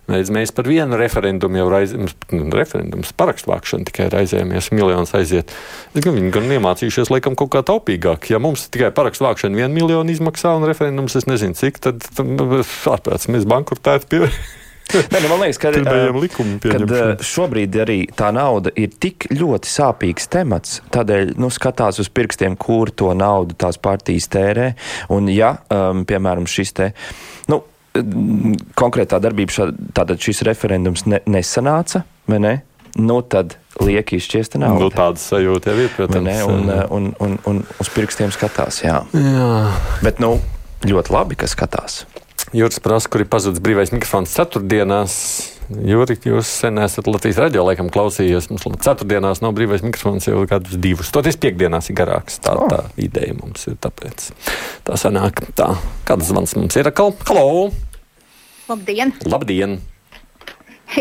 Mēs, 0.06 0.30
mēs 0.30 0.52
par 0.54 0.68
vienu 0.68 1.00
referendumu 1.00 1.58
jau 1.58 1.70
raizējamies, 1.72 2.14
nu, 2.36 2.50
referendums 2.54 3.14
parakstu 3.18 3.50
vākšanu 3.50 3.88
tikai 3.88 4.10
raizējamies, 4.14 4.68
miljonus 4.76 5.16
aiziet. 5.18 5.50
Es 5.96 6.04
gan 6.04 6.14
viņi 6.14 6.30
gan 6.36 6.52
iemācījušies, 6.60 7.10
laikam, 7.10 7.36
kaut 7.40 7.50
kā 7.56 7.64
taupīgāk. 7.66 8.30
Ja 8.30 8.38
mums 8.44 8.68
tikai 8.70 8.92
parakstu 8.92 9.26
vākšana 9.26 9.56
vienu 9.56 9.74
miljonu 9.74 10.12
izmaksā 10.12 10.54
un 10.60 10.68
referendums, 10.70 11.16
es 11.16 11.26
nezinu, 11.26 11.58
cik, 11.58 11.80
tad, 11.80 12.06
tad 12.06 12.28
nu, 12.28 12.62
ārprāts 12.92 13.32
mēs 13.32 13.50
bankrutētu 13.50 14.12
pie. 14.12 14.30
Nē, 15.12 15.20
nu, 15.22 15.30
man 15.32 15.42
liekas, 15.42 15.60
ka 15.60 15.72
kad, 15.74 17.24
šobrīd 17.26 17.78
arī 17.84 17.98
tā 18.16 18.30
nauda 18.36 18.72
ir 18.80 18.94
tik 19.02 19.28
ļoti 19.34 19.70
sāpīgs 19.72 20.30
temats. 20.32 20.80
Tādēļ 20.94 21.36
nu, 21.42 21.50
skatās 21.54 22.00
uz 22.04 22.10
pirkstiem, 22.14 22.58
kur 22.60 22.92
to 22.94 23.12
naudu 23.18 23.58
tās 23.60 23.80
partijas 23.82 24.30
tērē. 24.34 24.72
Un, 25.16 25.30
ja, 25.34 25.56
um, 25.74 26.06
piemēram, 26.08 26.48
šis 26.50 26.76
te. 26.78 26.92
Nu, 27.52 27.64
Konkrētā 28.76 29.22
darbība, 29.24 29.54
šā, 29.56 29.70
tātad 29.96 30.20
šis 30.20 30.42
referendums 30.44 31.06
ne, 31.08 31.22
nesanāca, 31.32 32.02
vai 32.28 32.42
ne? 32.44 32.52
Nu, 33.00 33.22
tad 33.24 33.56
lieki 33.80 34.20
izšķiesta 34.20 34.60
nauda. 34.60 34.84
Nu, 34.84 34.92
tāda 34.92 35.20
sajūta 35.20 35.72
jau 35.72 35.86
ir, 35.86 35.94
protams. 35.96 36.28
Ne, 36.28 36.36
un, 36.44 36.74
un, 36.98 37.08
un, 37.24 37.38
un 37.48 37.64
uz 37.80 37.92
pirkstiem 37.96 38.36
skatās, 38.36 38.82
jā. 38.84 39.00
jā. 39.16 39.48
Bet, 40.04 40.20
nu, 40.24 40.34
ļoti 40.84 41.16
labi, 41.16 41.40
ka 41.40 41.48
skatās. 41.52 42.04
Jūras 42.56 42.80
prasa, 42.80 43.10
kur 43.12 43.20
ir 43.20 43.28
pazudis 43.28 43.60
brīvais 43.60 43.90
mikrofons 43.92 44.32
ceturtdienās. 44.32 45.16
Jūri, 45.76 46.16
jūs 46.24 46.48
sen 46.62 46.80
esat 46.80 47.10
Latvijas 47.10 47.42
radio, 47.44 47.66
laikam 47.68 47.90
klausījies. 47.92 48.48
Mums 48.48 48.64
ceturtdienās 48.86 49.42
nav 49.44 49.52
brīvais 49.58 49.84
mikrofons 49.84 50.30
jau 50.30 50.46
kādus 50.48 50.78
divus. 50.80 51.10
Toties 51.12 51.36
piekdienās 51.42 51.92
ir 51.92 51.98
garāks. 52.00 52.38
Tā, 52.40 52.54
tā 52.72 52.80
ideja 53.02 53.36
mums 53.36 53.68
ir. 53.68 53.76
Tāpēc 53.84 54.30
tā 54.88 54.96
sanāk. 55.02 55.44
Tā. 55.60 55.74
Kāds 56.08 56.32
zvans 56.32 56.56
mums 56.56 56.80
ir? 56.80 56.88
Halo! 57.28 57.74
Labdien! 58.70 59.12
Labdien! 59.28 59.76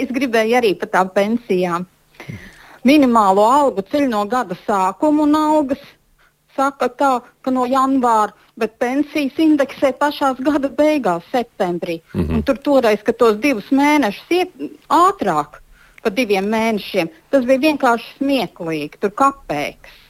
Es 0.01 0.11
gribēju 0.11 0.59
arī 0.59 0.75
par 0.81 0.91
tām 0.91 1.15
pensijām. 1.15 1.87
Minimālo 2.83 3.47
algu 3.47 3.87
ceļ 3.93 4.09
no 4.11 4.25
gada 4.27 4.59
sākuma 4.65 5.29
un 5.29 5.39
algas 5.39 5.87
saka 6.57 6.91
tā, 6.91 7.13
ka 7.43 7.55
no 7.55 7.67
janvāra, 7.69 8.35
bet 8.61 8.79
pensijas 8.79 9.39
indeksē 9.43 9.93
pašās 9.99 10.41
gada 10.45 10.71
beigās, 10.71 11.27
septembrī. 11.33 12.01
Mm 12.15 12.21
-hmm. 12.21 12.35
Un 12.35 12.43
tur 12.43 12.59
toreiz, 12.59 13.03
kad 13.03 13.17
tos 13.17 13.37
divus 13.37 13.71
mēnešus 13.71 14.31
iet 14.31 14.51
ātrāk 14.89 15.61
par 16.03 16.13
diviem 16.13 16.45
mēnešiem, 16.45 17.09
tas 17.31 17.45
bija 17.45 17.59
vienkārši 17.59 18.17
smieklīgi, 18.19 19.01
tur 19.01 19.11
kapēks. 19.11 20.05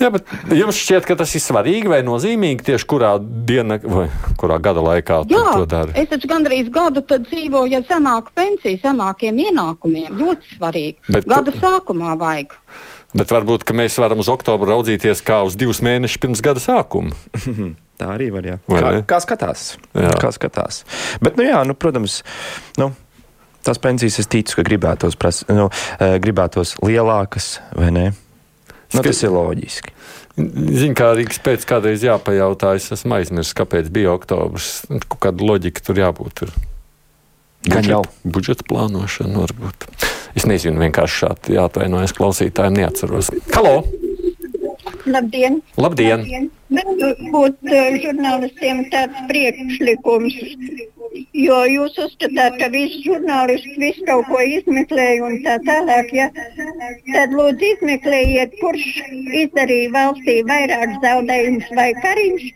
Jā, 0.00 0.08
bet 0.08 0.24
jums 0.56 0.78
šķiet, 0.80 1.04
ka 1.04 1.14
tas 1.20 1.34
ir 1.36 1.42
svarīgi 1.44 1.90
vai 1.92 2.00
nozīmīgi 2.02 2.64
tieši 2.70 2.86
kurā 2.88 3.10
dienā 3.20 3.76
vai 3.84 4.06
kurā 4.40 4.56
gada 4.58 4.80
laikā 4.80 5.18
Jā, 5.28 5.42
to 5.60 5.66
dara? 5.68 5.92
Es 5.94 6.08
taču 6.08 6.30
gandrīz 6.30 6.70
gadu 6.72 7.02
dzīvoju 7.04 7.76
ar 7.76 7.84
zemāku 7.90 8.32
pensiju, 8.34 8.80
zemākiem 8.80 9.42
ienākumiem. 9.44 10.16
Ļoti 10.16 10.56
svarīgi. 10.56 10.96
Bet, 11.12 11.28
gada 11.28 11.52
sākumā 11.52 12.16
vajag. 12.16 12.56
Bet 13.16 13.32
varbūt 13.34 13.66
mēs 13.74 13.98
varam 13.98 14.22
uz 14.22 14.30
oktobru 14.30 14.70
raudzīties 14.70 15.22
kā 15.26 15.40
uz 15.46 15.56
divus 15.58 15.82
mēnešus 15.82 16.20
pirms 16.22 16.42
gada 16.44 16.62
sākuma. 16.62 17.16
Tā 18.00 18.14
arī 18.14 18.30
var. 18.32 18.46
Jā. 18.46 18.56
Kā, 18.64 18.92
kā 19.04 19.18
skatās? 19.20 19.64
Jā. 19.92 20.14
Kā 20.22 20.30
skatās. 20.32 20.84
Bet, 21.20 21.36
nu, 21.36 21.44
jā, 21.44 21.58
nu, 21.68 21.74
protams, 21.76 22.22
nu, 22.80 22.88
tās 23.66 23.80
pensijas 23.82 24.16
es 24.22 24.30
ticu, 24.30 24.56
ka 24.56 24.64
gribētos, 24.64 25.18
pras, 25.20 25.42
nu, 25.52 25.68
eh, 26.00 26.16
gribētos 26.22 26.78
lielākas 26.80 27.58
vai 27.76 27.90
ne. 27.92 28.06
Nu, 28.94 29.04
tas 29.04 29.20
ir 29.20 29.34
loģiski. 29.34 29.92
Zinu, 30.40 30.94
kā 30.96 31.10
Rīgas 31.18 31.42
pēc 31.44 31.66
kādreiz 31.68 32.02
jāpajautā, 32.06 32.72
es 32.78 32.88
esmu 32.96 33.18
aizmirsis, 33.18 33.52
kāpēc 33.58 33.90
bija 33.92 34.14
oktobris. 34.16 34.80
Kāda 35.20 35.46
loģika 35.46 35.84
tur 35.84 36.00
jābūt? 36.00 36.40
Tur. 36.40 36.54
Gan 37.68 37.84
jau. 37.84 38.00
Budžeta 38.24 38.64
plānošana 38.64 39.44
varbūt. 39.44 39.90
Es 40.38 40.46
nezinu, 40.46 40.80
vienkārši 40.84 41.24
šādi 41.24 41.56
jāatvainojas 41.56 42.14
klausītājiem, 42.16 42.78
neatceros. 42.80 43.32
Halo! 43.54 43.80
Labdien! 45.10 45.60
Labdien. 45.80 46.22
Labdien. 46.22 46.50
Būtu 47.32 47.70
uh, 47.72 47.96
žurnālistiem 48.02 48.84
tāds 48.92 49.24
priekšlikums, 49.30 50.36
jo 51.34 51.56
jūs 51.66 51.96
uzskatāt, 52.04 52.56
ka 52.60 52.68
visi 52.72 53.00
žurnālisti 53.04 53.74
visu 53.82 54.04
kaut 54.08 54.28
ko 54.30 54.40
izmeklēja 54.56 55.24
un 55.26 55.38
tā 55.46 55.56
tālāk. 55.66 56.12
Ja? 56.14 56.28
Tad 57.12 57.34
lūdzu 57.36 57.70
izmeklējiet, 57.74 58.54
kurš 58.60 58.86
izdarīja 59.42 59.90
valstī 59.96 60.36
vairāk 60.50 60.94
zaudējumus, 61.04 61.72
vai 61.78 61.88
Kariņš, 62.04 62.46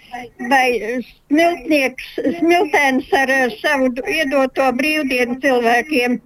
vai 0.52 0.68
Smiltnieks, 1.08 2.14
Smiltēns 2.38 3.10
ar 3.22 3.34
savu 3.58 3.90
iedoto 4.18 4.70
brīvdienu 4.78 5.40
cilvēkiem, 5.44 6.18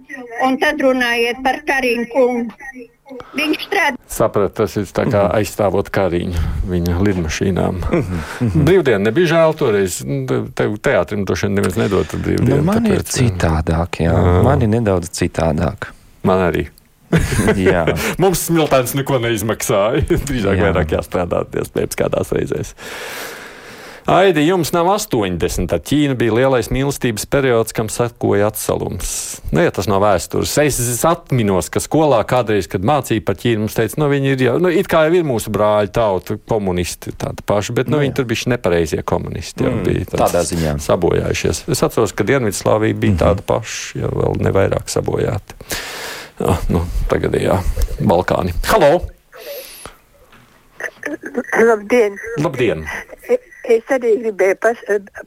un 0.45 0.61
tad 0.63 0.85
runājiet 0.85 1.43
par 1.45 1.61
Kariņu 1.69 2.09
kungu. 2.13 2.88
Viņš 3.09 3.63
strādā. 3.65 3.97
Sapratu, 4.09 4.53
tas 4.61 4.75
ir 4.77 4.87
kā 4.89 5.05
mhm. 5.05 5.29
aizstāvot 5.39 5.89
kariņu 5.93 6.43
viņa 6.69 6.97
lidmašīnām. 7.07 7.79
Mhm. 7.81 8.65
Brīvdiena 8.67 9.03
nebija 9.09 9.33
žēl 9.35 9.55
toreiz. 9.59 10.01
Nu, 10.05 10.41
tev 10.55 10.75
teātrim 10.83 11.25
droši 11.27 11.47
vien 11.47 11.57
neviens 11.59 11.79
nedod 11.79 12.13
brīvdienu. 12.13 12.59
Nu, 12.59 12.67
man 12.69 12.83
tāpēc, 12.83 12.99
ir 12.99 13.07
citādāk, 13.15 14.03
jā. 14.05 14.13
jā. 14.13 14.43
Man 14.45 14.65
ir 14.65 14.73
nedaudz 14.77 15.11
citādāk. 15.19 15.91
Man 16.27 16.45
arī. 16.49 16.67
Mums 18.21 18.45
smiltēns 18.45 18.93
neko 18.99 19.17
neizmaksāja. 19.23 20.05
Drīzāk 20.29 20.61
vairāk 20.61 20.95
jāstrādā 20.99 21.43
pēc 21.49 21.97
kādās 21.97 22.33
reizēs. 22.35 22.75
Aidi, 24.09 24.41
jums 24.47 24.71
nav 24.73 24.87
80. 24.89 25.69
Ar 25.75 25.81
Ķīnu 25.85 26.15
bija 26.17 26.33
lielais 26.33 26.71
mīlestības 26.73 27.27
periods, 27.29 27.75
kam 27.77 27.91
sekoja 27.93 28.47
atsalums. 28.49 29.11
Nu, 29.53 29.61
ja 29.61 29.69
tas 29.75 29.85
nav 29.85 30.01
vēstures. 30.01 30.55
Es, 30.63 30.79
es 30.81 31.03
atminos, 31.05 31.69
ka 31.69 31.77
skolā 31.83 32.23
kādreiz, 32.25 32.65
kad 32.71 32.81
mācīja 32.89 33.21
par 33.27 33.37
Ķīnu, 33.37 33.67
mums 33.67 33.77
teica, 33.77 33.99
nu, 34.01 34.07
viņi 34.09 34.31
ir 34.33 34.41
jau, 34.47 34.55
nu, 34.65 34.71
it 34.73 34.89
kā 34.89 35.03
jau 35.05 35.13
ir 35.19 35.27
mūsu 35.29 35.53
brāļi 35.53 35.93
tauta, 35.93 36.39
komunisti 36.49 37.13
tādi 37.21 37.45
paši, 37.45 37.77
bet, 37.77 37.91
nu, 37.91 37.99
nu 37.99 38.07
viņi 38.07 38.17
tur 38.17 38.25
bija 38.33 38.55
nepareizie 38.55 39.05
komunisti. 39.05 39.67
Jau, 39.67 39.75
mm, 39.75 39.85
bija 39.85 40.09
tādā 40.15 40.41
ziņā. 40.49 40.73
Sabojājušies. 40.87 41.61
Es 41.69 41.85
atceros, 41.85 42.15
ka 42.17 42.25
Dienvidslāvija 42.25 42.97
bija 42.97 43.13
mm 43.13 43.19
-hmm. 43.19 43.21
tāda 43.27 43.45
paša, 43.53 44.01
jau 44.01 44.11
vēl 44.23 44.41
nevairāk 44.49 44.89
sabojāta. 44.89 45.61
Ja, 46.41 46.57
nu, 46.73 46.81
tagad, 47.13 47.37
jā, 47.37 47.61
Balkāni. 48.01 48.57
Halo! 48.73 49.18
Labdien! 51.69 52.17
Labdien. 52.43 52.85
Es 53.69 53.91
arī 53.93 54.15
gribēju 54.23 54.57
pas, 54.63 54.79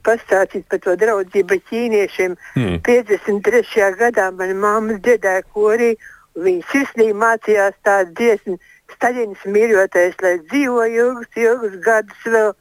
pastāstīt 0.03 0.65
par 0.71 0.81
to 0.83 0.95
draudzību 0.99 1.59
ķīniešiem. 1.69 2.35
Mm. 2.59 2.81
53. 2.85 3.93
gadā 3.99 4.29
manā 4.35 4.55
mamma 4.57 4.97
dziedāja 4.99 5.45
korī, 5.55 5.93
viņa 6.35 6.65
sirsnīgi 6.71 7.15
mācījās 7.23 7.77
tādu 7.87 8.15
dziesmu, 8.19 8.57
Staļins 8.93 9.45
mīļotais, 9.49 10.17
lai 10.21 10.33
dzīvo 10.49 10.83
ilgus, 10.91 11.29
ilgus 11.39 11.77
gadus 11.85 12.25
vēl, 12.27 12.51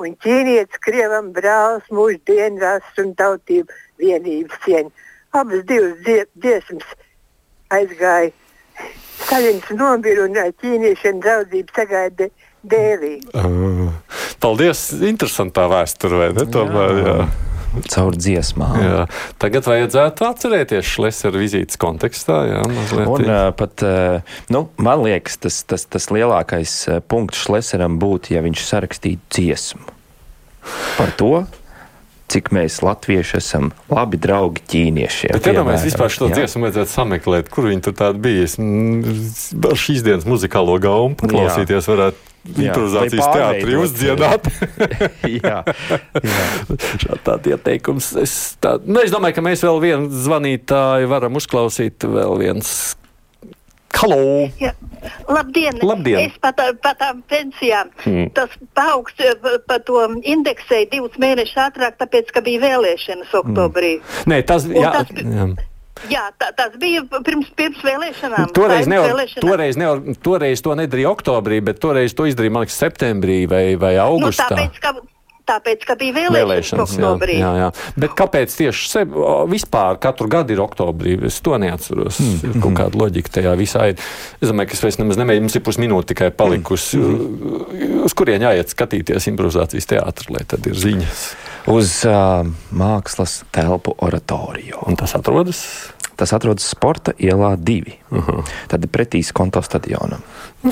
un 0.00 0.12
ķīnietis 0.24 0.82
krievam 0.84 1.32
brālis 1.36 1.88
mūžu 1.92 2.20
dienu 2.28 2.60
rasts 2.62 3.00
un 3.02 3.14
tautību 3.18 3.80
vienības 4.02 4.60
cieņu. 4.66 4.92
Abas 5.40 5.64
divas 5.66 5.96
dziesmas 6.04 6.94
aizgāja. 7.74 8.30
Staļins 9.24 9.72
nomira 9.76 10.28
un 10.28 10.38
ķīniešiem 10.62 11.20
draudzību 11.24 11.76
sagaida 11.76 12.30
dēlī. 12.66 13.18
Uh, 13.34 13.92
paldies! 14.42 14.90
Interesantā 15.06 15.66
vēsture, 15.70 16.20
vai 16.20 16.32
ne? 16.36 16.48
Tomēr, 16.50 16.98
jā. 17.00 17.14
jā. 17.22 17.30
Caur 17.86 18.16
dziesmām. 18.18 18.74
Jā. 18.82 19.04
Tagad 19.38 19.68
vajadzētu 19.70 20.26
atcerēties 20.26 20.88
Šlesera 20.90 21.38
vizītes 21.38 21.78
kontekstā. 21.78 22.40
Jā, 22.50 22.64
un, 22.66 23.28
uh, 23.28 23.52
pat, 23.54 23.86
uh, 23.86 24.42
nu, 24.50 24.64
man 24.82 25.04
liekas, 25.06 25.38
tas, 25.44 25.62
tas, 25.70 25.86
tas 25.86 26.10
lielākais 26.10 26.74
punkts 27.10 27.46
Šleseram 27.46 28.00
būtu, 28.02 28.34
ja 28.34 28.42
viņš 28.46 28.66
sarakstītu 28.72 29.38
dziesmu 29.38 29.96
par 30.98 31.14
to, 31.16 31.34
cik 32.30 32.52
mēs 32.54 32.78
latvieši 32.84 33.38
esam 33.40 33.70
labi 33.90 34.18
draugi 34.22 34.62
ķīniešiem. 34.70 35.34
Bet, 35.34 35.48
ja 35.50 35.64
mēs 35.66 35.86
vispār 35.88 36.12
šo 36.14 36.30
dziesmu 36.30 36.66
vajadzētu 36.66 36.92
sameklēt, 36.92 37.50
kur 37.52 37.66
viņi 37.70 37.84
tur 37.86 37.96
tādi 37.98 38.22
bija, 38.22 38.46
šīs 39.84 40.04
dienas 40.06 40.26
muzikālo 40.28 40.76
gaumu 40.82 41.18
paklausīties 41.18 41.90
varētu 41.90 42.29
improvizācijas 42.48 43.28
teātrī 43.34 43.76
uzdziedāt. 43.80 44.48
jā, 45.40 45.58
jā. 45.66 46.46
Šādi 47.04 47.54
ieteikums. 47.54 48.12
Es, 48.20 48.38
tā, 48.62 48.78
nu, 48.84 49.02
es 49.04 49.12
domāju, 49.14 49.38
ka 49.38 49.44
mēs 49.44 49.64
vēl 49.66 49.82
vienu 49.82 50.22
zvanītāju 50.24 51.10
varam 51.10 51.38
uzklausīt. 51.40 52.08
Vēl 52.08 52.38
viens. 52.40 52.72
Halo! 54.00 54.48
Jā. 54.60 54.70
Labdien! 55.28 55.76
Labdien. 55.84 56.30
Es 56.30 56.36
par 56.40 56.54
tā, 56.56 56.70
tām 56.96 57.20
pensijām. 57.28 57.90
Hmm. 58.04 58.30
Tas 58.36 58.52
paaugst 58.78 59.20
par 59.68 59.82
to 59.84 60.04
indeksēju 60.20 60.88
divus 60.92 61.18
mēnešus 61.20 61.58
ātrāk, 61.66 61.98
tāpēc, 62.00 62.30
ka 62.32 62.44
bija 62.44 62.62
vēlēšanas 62.64 63.34
oktobrī. 63.42 63.98
Hmm. 63.98 64.32
Nē, 64.32 64.40
tas, 64.48 64.64
jā, 64.70 64.94
tas, 64.94 65.12
jā. 65.20 65.50
Jā, 66.08 66.30
tā, 66.40 66.48
tas 66.56 66.76
bija 66.80 67.02
pirms, 67.26 67.50
pirms 67.58 67.80
vēlēšanām. 67.84 68.52
Toreiz, 68.56 68.88
nevar, 68.88 69.10
vēlēšanām. 69.12 69.44
Toreiz, 69.44 69.78
nevar, 69.80 70.18
toreiz 70.24 70.62
to 70.64 70.76
nedarīja 70.78 71.10
oktobrī, 71.12 71.60
bet 71.64 71.80
toreiz 71.82 72.14
to 72.16 72.28
izdarīja, 72.30 72.54
man 72.56 72.64
liekas, 72.64 72.78
septembrī 72.80 73.42
vai, 73.50 73.64
vai 73.80 73.96
nu, 73.98 74.06
augustā. 74.06 74.48
Nu, 74.54 74.68
tāpēc, 74.70 74.80
ka 74.80 74.94
tāpēc, 75.50 75.84
ka 75.88 75.96
bija 76.00 76.16
vēlēšanas, 76.16 76.38
vēlēšanas 76.38 76.94
oktobrī. 76.96 77.36
Jā, 77.40 77.50
jā, 77.58 77.66
jā. 77.66 77.98
Bet 78.04 78.16
kāpēc 78.18 78.56
tieši 78.60 78.88
se, 78.90 79.04
vispār 79.50 80.00
katru 80.02 80.30
gadu 80.32 80.54
ir 80.54 80.62
oktobrī? 80.64 81.16
Es 81.28 81.40
to 81.44 81.58
neatceros. 81.60 82.20
Mm. 82.20 82.38
-hmm. 82.40 82.64
Kaut 82.64 82.76
kāda 82.78 83.02
loģika 83.02 83.34
tajā 83.38 83.54
visā 83.58 83.90
ir. 83.92 84.00
Es 84.40 84.48
domāju, 84.48 84.70
ka 84.72 84.78
es 84.78 84.82
vairs 84.86 84.98
nemaz 85.02 85.20
nemēģinu, 85.20 85.46
mums 85.46 85.56
ir 85.56 85.64
pusminūte 85.66 86.12
tikai 86.14 86.30
palikusi. 86.30 86.96
Mm. 86.96 87.04
-hmm. 87.04 88.04
Uz 88.08 88.14
kurien 88.14 88.42
jāiet 88.42 88.74
skatīties 88.74 89.30
improvizācijas 89.32 89.86
teātri, 89.86 90.34
lai 90.34 90.44
tad 90.46 90.66
ir 90.66 90.74
ziņas? 90.74 91.24
Uz 91.66 92.04
uh, 92.08 92.46
mākslas 92.72 93.42
telpu 93.52 93.94
oratoriju. 93.98 94.84
Un 94.86 94.96
tas 94.96 95.14
atrodas? 95.14 95.64
Tas 96.16 96.32
atrodas 96.36 96.68
Sporta 96.68 97.12
ielā 97.18 97.56
2. 97.56 97.96
Uh 98.10 98.28
-huh. 98.28 98.44
Tad 98.68 98.84
pretī 98.92 99.22
konto 99.32 99.62
stadionam. 99.62 100.20
Nu, 100.62 100.70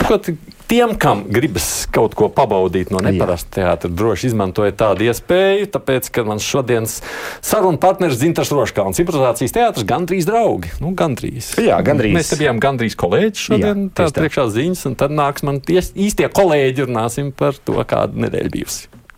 tiem, 0.68 0.92
kam 1.00 1.24
gribas 1.32 1.86
kaut 1.92 2.14
ko 2.18 2.28
pabaudīt 2.32 2.92
no 2.92 3.00
neparasta 3.04 3.58
teātra, 3.58 3.90
droši 3.90 4.30
izmantojiet 4.30 4.76
tādu 4.80 5.06
iespēju, 5.08 5.70
tāpēc, 5.74 6.10
ka 6.12 6.24
mans 6.28 6.44
šodienas 6.44 6.98
sarunu 7.44 7.80
partneris 7.80 8.20
Zintars 8.20 8.52
Roškāns, 8.54 9.00
improvizācijas 9.02 9.56
teātris, 9.56 9.88
gandrīz 9.88 10.28
draugi. 10.28 10.74
Nu, 10.84 10.92
gandrīz. 10.98 11.54
Jā, 11.62 11.80
gandrīz. 11.84 12.16
Mēs 12.18 12.32
te 12.34 12.40
bijām 12.42 12.60
gandrīz 12.62 12.98
kolēģi 13.00 13.44
šodien, 13.46 13.88
Jā, 13.88 13.94
tā 14.02 14.10
priekšā 14.20 14.48
ziņas, 14.54 14.84
un 14.90 14.98
tad 15.00 15.16
nāks 15.16 15.46
man 15.48 15.62
ties, 15.64 15.94
īstie 15.96 16.28
kolēģi 16.28 16.88
runāsim 16.88 17.32
par 17.32 17.56
to, 17.64 17.80
kāda 17.88 18.28
nedēļa 18.28 18.54
bijusi. 18.54 18.97